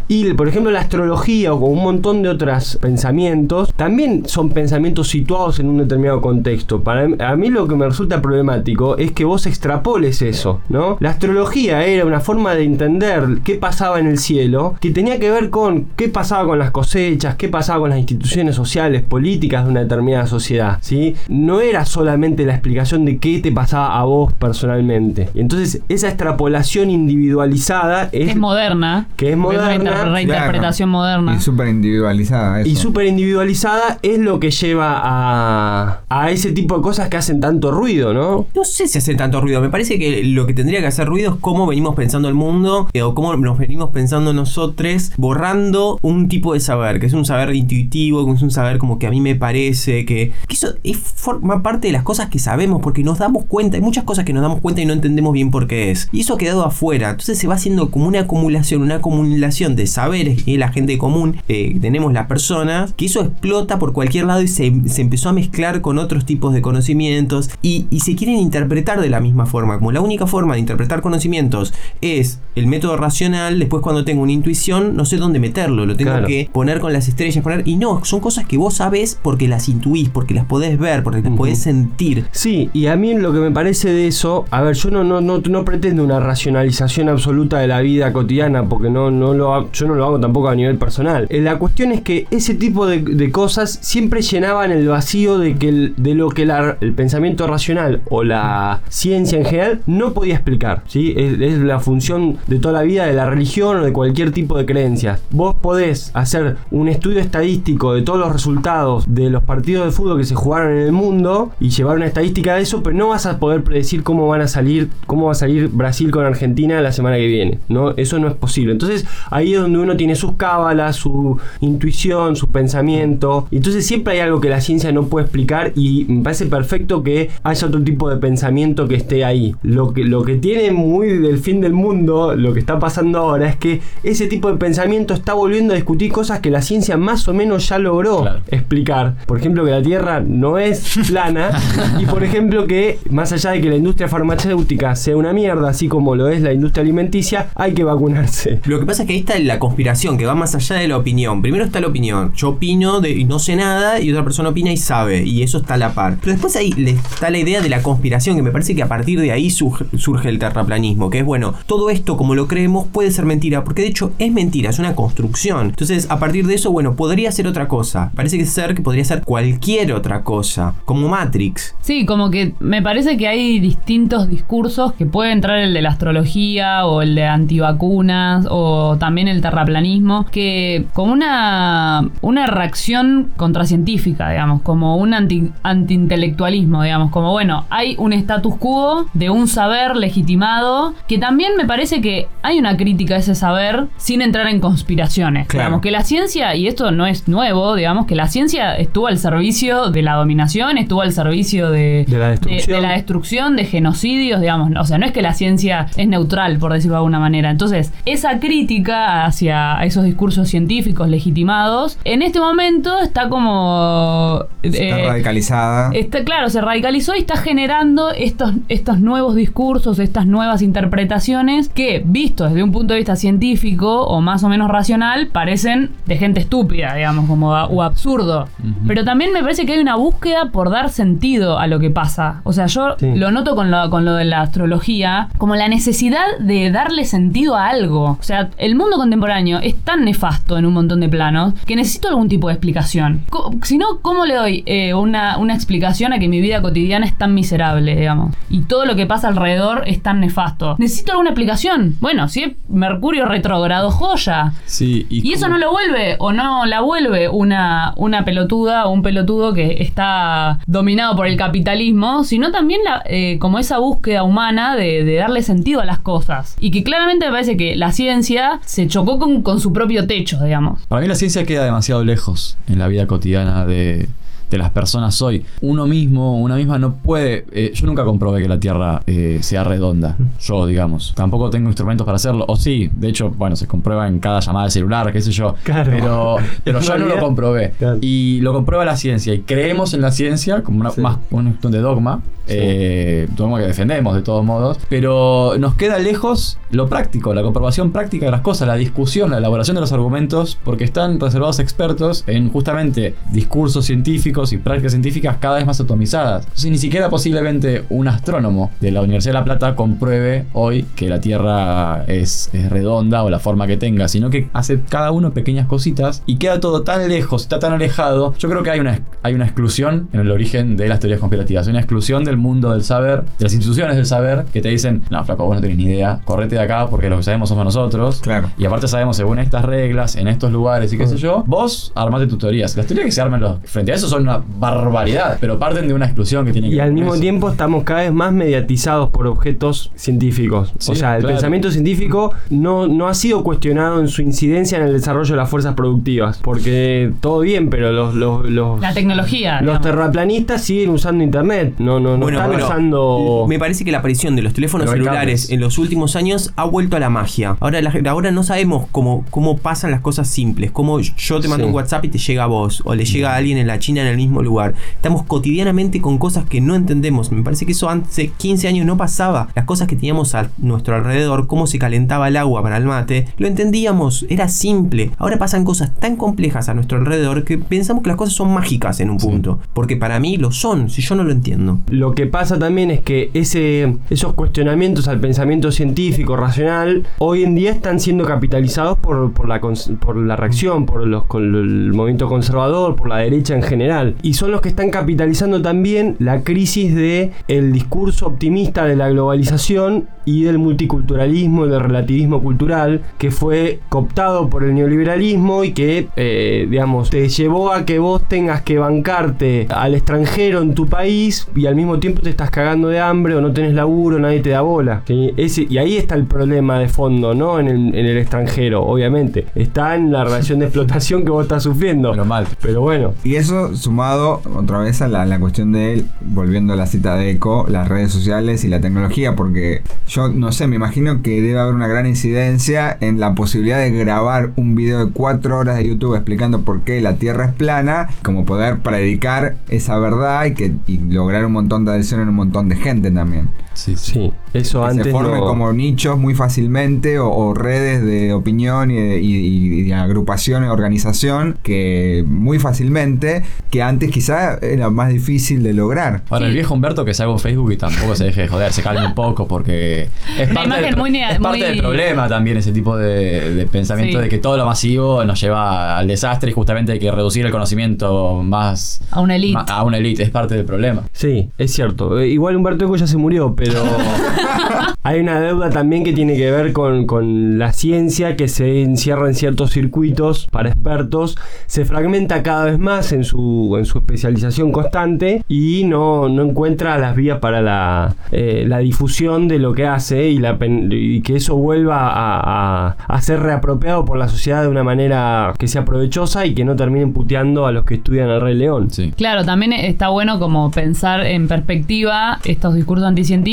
[0.08, 5.58] Y por ejemplo la astrología o un montón de otros pensamientos también son pensamientos situados
[5.60, 6.82] en un determinado contexto.
[6.82, 10.96] Para mí- a mí lo que me resulta problemático es que vos extrapoles eso, ¿no?
[11.00, 15.30] La astrología era una forma de entender qué pasaba en el cielo, que tenía que
[15.30, 19.70] ver con qué pasaba con las cosechas, qué pasaba con las instituciones sociales, políticas de
[19.70, 21.14] una determinada sociedad, ¿sí?
[21.28, 25.28] No era solamente la explicación de qué te pasaba a vos personalmente.
[25.34, 29.06] Y entonces esa extrapolación individualizada es, Es moderna.
[29.16, 31.31] Que es moderna, una inter- reinterpretación moderna.
[31.36, 32.60] Y súper individualizada.
[32.60, 32.68] Eso.
[32.70, 37.40] y súper individualizada es lo que lleva a, a ese tipo de cosas que hacen
[37.40, 38.46] tanto ruido, ¿no?
[38.54, 39.60] No sé si hace tanto ruido.
[39.60, 42.88] Me parece que lo que tendría que hacer ruido es cómo venimos pensando el mundo
[42.92, 47.24] eh, o cómo nos venimos pensando nosotros, borrando un tipo de saber, que es un
[47.24, 50.74] saber intuitivo, que es un saber como que a mí me parece, que, que eso
[50.84, 54.24] es- forma parte de las cosas que sabemos, porque nos damos cuenta, hay muchas cosas
[54.24, 56.08] que nos damos cuenta y no entendemos bien por qué es.
[56.12, 57.10] Y eso ha quedado afuera.
[57.10, 61.21] Entonces se va haciendo como una acumulación, una acumulación de saberes que la gente común
[61.48, 65.32] eh, tenemos las personas, que eso explota por cualquier lado y se, se empezó a
[65.32, 69.78] mezclar con otros tipos de conocimientos y, y se quieren interpretar de la misma forma.
[69.78, 74.32] Como la única forma de interpretar conocimientos es el método racional, después cuando tengo una
[74.32, 76.26] intuición no sé dónde meterlo, lo tengo Claro.
[76.26, 77.66] que poner con las estrellas, poner...
[77.66, 81.22] Y no, son cosas que vos sabés porque las intuís, porque las podés ver, porque
[81.22, 82.26] las podés sentir.
[82.32, 85.20] Sí, y a mí lo que me parece de eso, a ver, yo no, no,
[85.20, 89.86] no, no pretendo una racionalización absoluta de la vida cotidiana, porque no, no lo, yo
[89.86, 91.11] no lo hago tampoco a nivel personal.
[91.28, 95.92] Eh, La cuestión es que ese tipo de, cosas siempre llenaban el vacío de, que
[95.96, 100.82] de lo que el pensamiento racional o la ciencia en general no podía explicar.
[100.86, 101.14] ¿sí?
[101.16, 104.58] Es, es la función de toda la vida de la religión o de cualquier tipo
[104.58, 105.18] de creencia.
[105.30, 110.18] Vos podés hacer un estudio estadístico de todos los resultados de los partidos de fútbol
[110.18, 113.26] que se jugaron en el mundo y llevar una estadística de eso, pero no vas
[113.26, 116.92] a poder predecir cómo van a salir, cómo va a salir Brasil con Argentina la
[116.92, 117.58] semana que viene.
[117.68, 118.72] No, eso no es posible.
[118.72, 123.46] Entonces ahí es donde uno tiene sus cábalas, su intuición, su pensamiento.
[123.50, 127.02] Y Entonces siempre hay algo que la ciencia no puede explicar y me parece perfecto
[127.02, 129.54] que haya otro tipo de pensamiento que esté ahí.
[129.62, 133.48] Lo que, lo que tiene muy del fin del mundo, lo que está pasando ahora,
[133.48, 137.26] es que ese tipo de pensamiento está volviendo a discutir cosas que la ciencia más
[137.28, 138.40] o menos ya logró Claro.
[138.48, 139.14] explicar.
[139.26, 141.50] Por ejemplo, que la Tierra no es plana
[142.00, 145.88] y por ejemplo que más allá de que la industria farmacéutica sea una mierda, así
[145.88, 148.60] como lo es la industria alimenticia, hay que vacunarse.
[148.64, 150.96] Lo que pasa es que ahí está la conspiración, que va más allá de la
[150.96, 151.42] opinión.
[151.42, 152.32] Primero está la opinión.
[152.34, 155.24] Yo opino de, y no sé nada y otra persona opina y sabe.
[155.24, 156.18] Y eso está a la par.
[156.20, 159.20] Pero después ahí está la idea de la conspiración, que me parece que a partir
[159.20, 161.10] de ahí surge el terraplanismo.
[161.10, 163.64] Que es, bueno, todo esto como lo creemos puede ser mentira.
[163.64, 165.70] Porque de hecho es mentira, es una construcción.
[165.70, 168.12] Entonces, a partir de eso, bueno, podría ser otra cosa.
[168.14, 170.74] Parece que ser que podría ser cualquier otra cosa.
[170.84, 171.74] Como Matrix.
[171.80, 175.90] Sí, como que me parece que hay distintos discursos que puede entrar el de la
[175.90, 184.30] astrología o el de antivacunas o también el terraplanismo, que como una, una reacción contracientífica,
[184.30, 189.96] digamos, como un anti, antiintelectualismo, digamos, como bueno, hay un status quo de un saber
[189.96, 194.60] legitimado, que también me parece que hay una crítica a ese saber sin entrar en
[194.60, 195.46] conspiraciones.
[195.46, 195.64] Claro.
[195.64, 199.18] Digamos, que la ciencia, y esto no es nuevo, digamos, que la ciencia estuvo al
[199.18, 202.76] servicio de la dominación, estuvo al servicio de, De la destrucción.
[202.76, 204.70] de la destrucción, de genocidios, digamos.
[204.78, 207.50] O sea, no es que la ciencia es neutral, por decirlo de alguna manera.
[207.50, 214.44] Entonces, esa crítica hacia esos discursos científicos legitimados, en este momento está como...
[214.62, 215.90] Está eh, radicalizada.
[215.92, 222.02] Está claro, se radicalizó y está generando estos, estos nuevos discursos, estas nuevas interpretaciones que,
[222.04, 226.40] vistos desde un punto de vista científico o más o menos racional, parecen de gente
[226.40, 228.48] estúpida, digamos, como a- o absurdo.
[228.86, 232.40] Pero también me parece que hay una búsqueda por dar sentido a lo que pasa.
[232.44, 233.12] O sea, yo Sí.
[233.14, 237.56] lo noto con lo, con lo de la astrología, como la necesidad de darle sentido
[237.56, 238.16] a algo.
[238.20, 242.08] O sea, el mundo contemporáneo es tan nefasto en un montón de planos que necesito
[242.08, 243.24] algún tipo de explicación.
[243.62, 247.16] Si no, ¿cómo le doy eh, una, una explicación a que mi vida cotidiana es
[247.16, 248.34] tan miserable, digamos?
[248.50, 250.76] Y todo lo que pasa alrededor es tan nefasto.
[250.78, 251.96] Necesito alguna explicación.
[252.00, 254.52] Bueno, si es Mercurio retrógrado, joya.
[254.66, 259.02] Sí, Y eso no lo vuelve o no la vuelve una, una pelotuda o un
[259.02, 264.76] pelotudo que está dominado por el capitalismo, sino también la, eh, como esa búsqueda humana
[264.76, 266.56] de, de darle sentido a las cosas.
[266.60, 270.41] Y que claramente me parece que la ciencia se chocó con, con su propio techo,
[270.44, 270.82] digamos.
[270.86, 274.08] Para mí la ciencia queda demasiado lejos en la vida cotidiana de,
[274.56, 275.44] de las personas hoy.
[275.60, 277.44] Uno mismo, una misma no puede...
[277.52, 280.16] eh, yo nunca comprobé que la Tierra eh, sea redonda.
[280.40, 281.12] Yo, digamos.
[281.16, 282.44] Tampoco tengo instrumentos para hacerlo.
[282.48, 285.54] O sí, de hecho, bueno, se comprueba en cada llamada de celular, qué sé yo.
[285.62, 285.90] Claro.
[285.90, 287.72] Pero, pero yo no lo comprobé.
[287.78, 287.98] claro.
[288.00, 289.34] Y lo comprueba la ciencia.
[289.34, 291.00] Y creemos en la ciencia como una, Sí.
[291.00, 292.22] más una cuestión de dogma.
[292.48, 294.78] eh, dogma que defendemos de todos modos.
[294.88, 299.38] Pero nos queda lejos lo práctico, la comprobación práctica de las cosas, la discusión, la
[299.38, 304.92] elaboración de los argumentos, porque están reservados expertos en justamente discursos científicos científicos y prácticas
[304.92, 306.44] científicas cada vez más atomizadas.
[306.44, 311.08] Entonces, ni siquiera posiblemente un astrónomo de la Universidad de La Plata compruebe hoy que
[311.08, 315.32] la Tierra es, es redonda o la forma que tenga, sino que hace cada uno
[315.32, 318.34] pequeñas cositas y queda todo tan lejos, está tan alejado.
[318.38, 321.66] Yo creo que hay una, hay una exclusión en el origen de las teorías conspirativas,
[321.66, 325.24] una exclusión del mundo del saber, de las instituciones del saber, que te dicen, no,
[325.24, 328.20] flaco, vos no tenés ni idea, correte de acá porque lo que sabemos somos nosotros.
[328.20, 328.50] Claro.
[328.58, 332.26] Y aparte sabemos según estas reglas, en estos lugares y qué sé yo, vos armate
[332.26, 332.76] tus teorías.
[332.76, 335.94] Las teorías que se arman los- frente a eso son una barbaridad, pero parten de
[335.94, 337.20] una exclusión que tiene que Y al mismo eso.
[337.20, 340.72] tiempo estamos cada vez más mediatizados por objetos científicos.
[340.78, 341.34] Sí, o sea, el claro.
[341.36, 345.48] pensamiento científico no, no ha sido cuestionado en su incidencia en el desarrollo de las
[345.48, 346.38] fuerzas productivas.
[346.42, 349.54] Porque todo bien, pero los, los, los, La tecnología.
[349.54, 349.82] los digamos.
[349.82, 351.74] terraplanistas siguen usando internet.
[351.78, 353.46] No, no, no Bueno, están usando.
[353.48, 356.64] me parece que la aparición de los teléfonos Pero celulares en los últimos años ha
[356.64, 357.56] vuelto a la magia.
[357.60, 361.64] Ahora, la- ahora no sabemos cómo, cómo pasan las cosas simples, cómo yo te mando
[361.64, 361.68] Sí.
[361.68, 364.00] un WhatsApp y te llega a vos, o le llega a alguien en la China
[364.02, 364.74] en el mismo lugar.
[364.94, 367.32] Estamos cotidianamente con cosas que no entendemos.
[367.32, 369.48] Me parece que eso hace 15 años no pasaba.
[369.54, 373.26] Las cosas que teníamos a nuestro alrededor, cómo se calentaba el agua para el mate,
[373.38, 375.10] lo entendíamos, era simple.
[375.18, 379.00] Ahora pasan cosas tan complejas a nuestro alrededor que pensamos que las cosas son mágicas
[379.00, 379.58] en un punto.
[379.72, 381.80] Porque para mí lo son, si yo no lo entiendo.
[381.88, 387.54] Lo que pasa también es que ese, esos cuestionamientos al pensamiento científico, racional, hoy en
[387.54, 392.28] día están siendo capitalizados por, por, la, por la reacción, por los, con el movimiento
[392.28, 394.01] conservador, por la derecha en general.
[394.22, 399.08] Y son los que están capitalizando también la crisis de el discurso optimista de la
[399.10, 405.72] globalización y del multiculturalismo y del relativismo cultural que fue cooptado por el neoliberalismo y
[405.72, 410.86] que, eh, digamos, te llevó a que vos tengas que bancarte al extranjero en tu
[410.86, 414.40] país y al mismo tiempo te estás cagando de hambre o no tenés laburo, nadie
[414.40, 415.02] te da bola.
[415.06, 415.32] ¿sí?
[415.36, 417.58] Ese- y ahí está el problema de fondo, ¿no?
[417.58, 419.46] En el, en el extranjero, obviamente.
[419.54, 422.12] Está en la relación de explotación que vos estás sufriendo.
[422.12, 422.46] Pero mal.
[422.60, 423.14] Pero bueno.
[423.24, 427.66] Y eso sumado otra vez a la, cuestión de, volviendo a la cita de Eco,
[427.68, 431.74] las redes sociales y la tecnología, porque yo no sé, me imagino que debe haber
[431.74, 436.14] una gran incidencia en la posibilidad de grabar un video de cuatro horas de YouTube
[436.14, 440.96] explicando por qué la Tierra es plana, como poder predicar esa verdad y, que, y
[440.96, 443.50] lograr un montón de adhesión en un montón de gente también.
[443.74, 448.04] Sí, Sí, eso que antes se formen no- como nichos muy fácilmente o, o redes
[448.04, 454.10] de opinión y de, y- y- y de agrupación, organización, que muy fácilmente, que antes
[454.10, 456.22] quizá era más difícil de lograr.
[456.30, 458.72] Ahora, el viejo Humberto que se haga un Facebook y tampoco se deje de joder,
[458.72, 460.08] se calme un poco porque
[460.38, 462.96] es Una parte, del, pro- muy nea- es parte muy- del problema también ese tipo
[462.96, 464.24] de, de pensamiento Sí.
[464.24, 467.52] de que todo lo masivo nos lleva al desastre y justamente hay que reducir el
[467.52, 469.58] conocimiento más A una elite.
[469.68, 471.02] a una elite, es parte del problema.
[471.12, 472.18] Sí, es cierto.
[472.20, 473.61] Eh, Igual Humberto Eco ya se murió, pero
[475.02, 479.28] hay una deuda también que tiene que ver con, con la ciencia que se encierra
[479.28, 481.36] en ciertos circuitos para expertos,
[481.66, 486.98] se fragmenta cada vez más en su, en su especialización constante y no, no encuentra
[486.98, 491.20] las vías para la, eh, la difusión de lo que hace y, la, pen- y
[491.22, 495.68] que eso vuelva a, a- a ser reapropiado por la sociedad de una manera que
[495.68, 498.90] sea provechosa y que no terminen puteando a los que estudian al Rey León.
[498.90, 499.12] Sí.
[499.16, 503.51] Claro, también está bueno como pensar en perspectiva estos discursos anticientíficos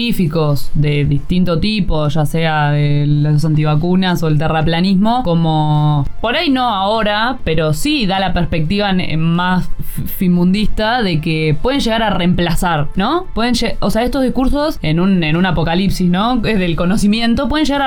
[0.76, 6.68] de distinto tipo, ya sea de los antivacunas o el terraplanismo, como por ahí no
[6.70, 9.70] ahora, pero sí da la perspectiva más
[10.06, 13.26] fimundista de que pueden llegar a reemplazar, ¿no?
[13.34, 16.42] Pueden, o sea, estos discursos en un, en un apocalipsis, ¿no?
[16.46, 17.82] Es del conocimiento, pueden llegar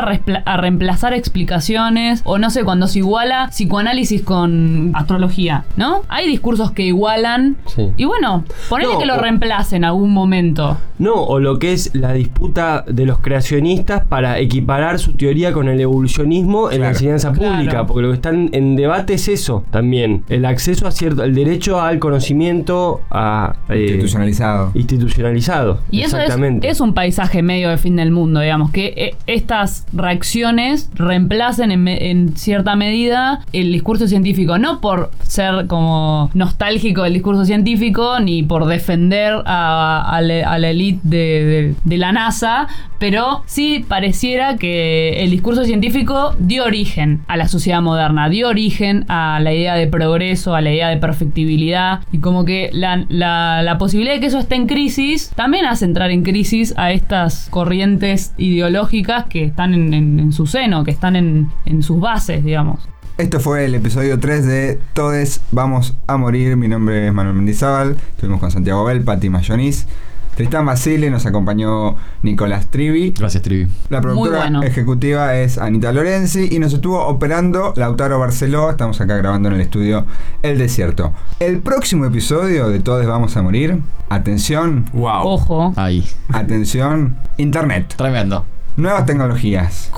[0.45, 6.03] a, reemplazar explicaciones o no sé, cuando se iguala psicoanálisis con astrología, ¿no?
[6.09, 7.89] Hay discursos que igualan Sí.
[7.97, 10.77] y bueno, ponele No, que lo o- reemplace en algún momento.
[10.99, 15.69] No, o lo que es la disputa de los creacionistas para equiparar su teoría con
[15.69, 17.55] el evolucionismo en la enseñanza Claro.
[17.57, 21.33] pública, porque lo que están en debate es eso también, el acceso a cierto, el
[21.35, 24.73] derecho al conocimiento a, eh, Institucionalizado.
[24.75, 25.79] institucionalizado.
[25.93, 26.69] Y eso es, exactamente.
[26.69, 31.83] es un paisaje medio de fin del mundo, digamos, que eh, estas reacciones reemplacen en,
[31.85, 38.19] me- en cierta medida el discurso científico, no por ser como nostálgico del discurso científico,
[38.21, 42.69] ni por defender a, a la, a la elite de, de- de la NASA,
[42.99, 49.05] pero sí pareciera que el discurso científico dio origen a la sociedad moderna, dio origen
[49.09, 54.15] a la idea de progreso, a la idea de perfectibilidad, y como que la, posibilidad
[54.15, 59.27] de que eso esté en crisis también hace entrar en crisis a estas corrientes ideológicas
[59.27, 62.89] que están en, su seno, que están en, en sus bases, digamos.
[63.19, 66.57] Esto fue el episodio 3 de Todes Vamos a Morir.
[66.57, 67.97] Mi nombre es Manuel Mendizábal.
[68.11, 69.87] Estuvimos con Santiago Bell, Pati Mayonis.
[70.35, 73.13] Tristán Basile, nos acompañó Nicolás Trivi.
[73.17, 73.71] Gracias, Trivi.
[73.91, 74.63] La productora bueno.
[74.63, 78.71] ejecutiva es Anita Lorenzi y nos estuvo operando Lautaro Barceló.
[78.71, 80.07] Estamos acá grabando en el estudio
[80.43, 81.13] El Desierto.
[81.39, 83.81] El próximo episodio de Todos Vamos a Morir.
[84.09, 85.23] Atención, Wow.
[85.27, 85.73] Ojo.
[85.77, 86.07] Ahí.
[86.33, 87.17] atención.
[87.37, 87.95] Internet.
[87.97, 88.45] Tremendo.
[88.77, 89.91] Nuevas tecnologías.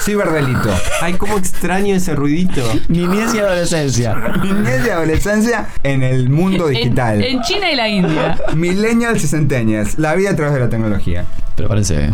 [0.00, 0.70] Ciberdelito.
[1.00, 2.60] Ay, cómo extraño ese ruidito.
[2.88, 4.14] Niñez y adolescencia.
[4.42, 7.22] Niñez y adolescencia en el mundo digital.
[7.22, 8.38] en China y la India.
[8.54, 9.98] Millennials y centennials.
[9.98, 11.24] La vida a través de la tecnología.
[11.56, 12.06] Prepárense.
[12.06, 12.10] eh.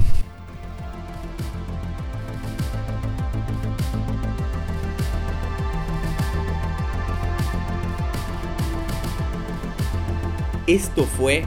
[10.66, 11.44] Esto fue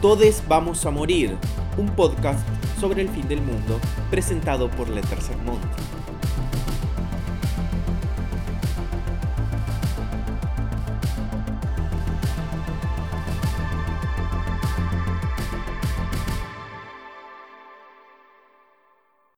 [0.00, 1.36] Todes Vamos a Morir,
[1.76, 2.40] un podcast
[2.82, 3.78] sobre el fin del mundo
[4.10, 5.91] presentado por Letter Monty.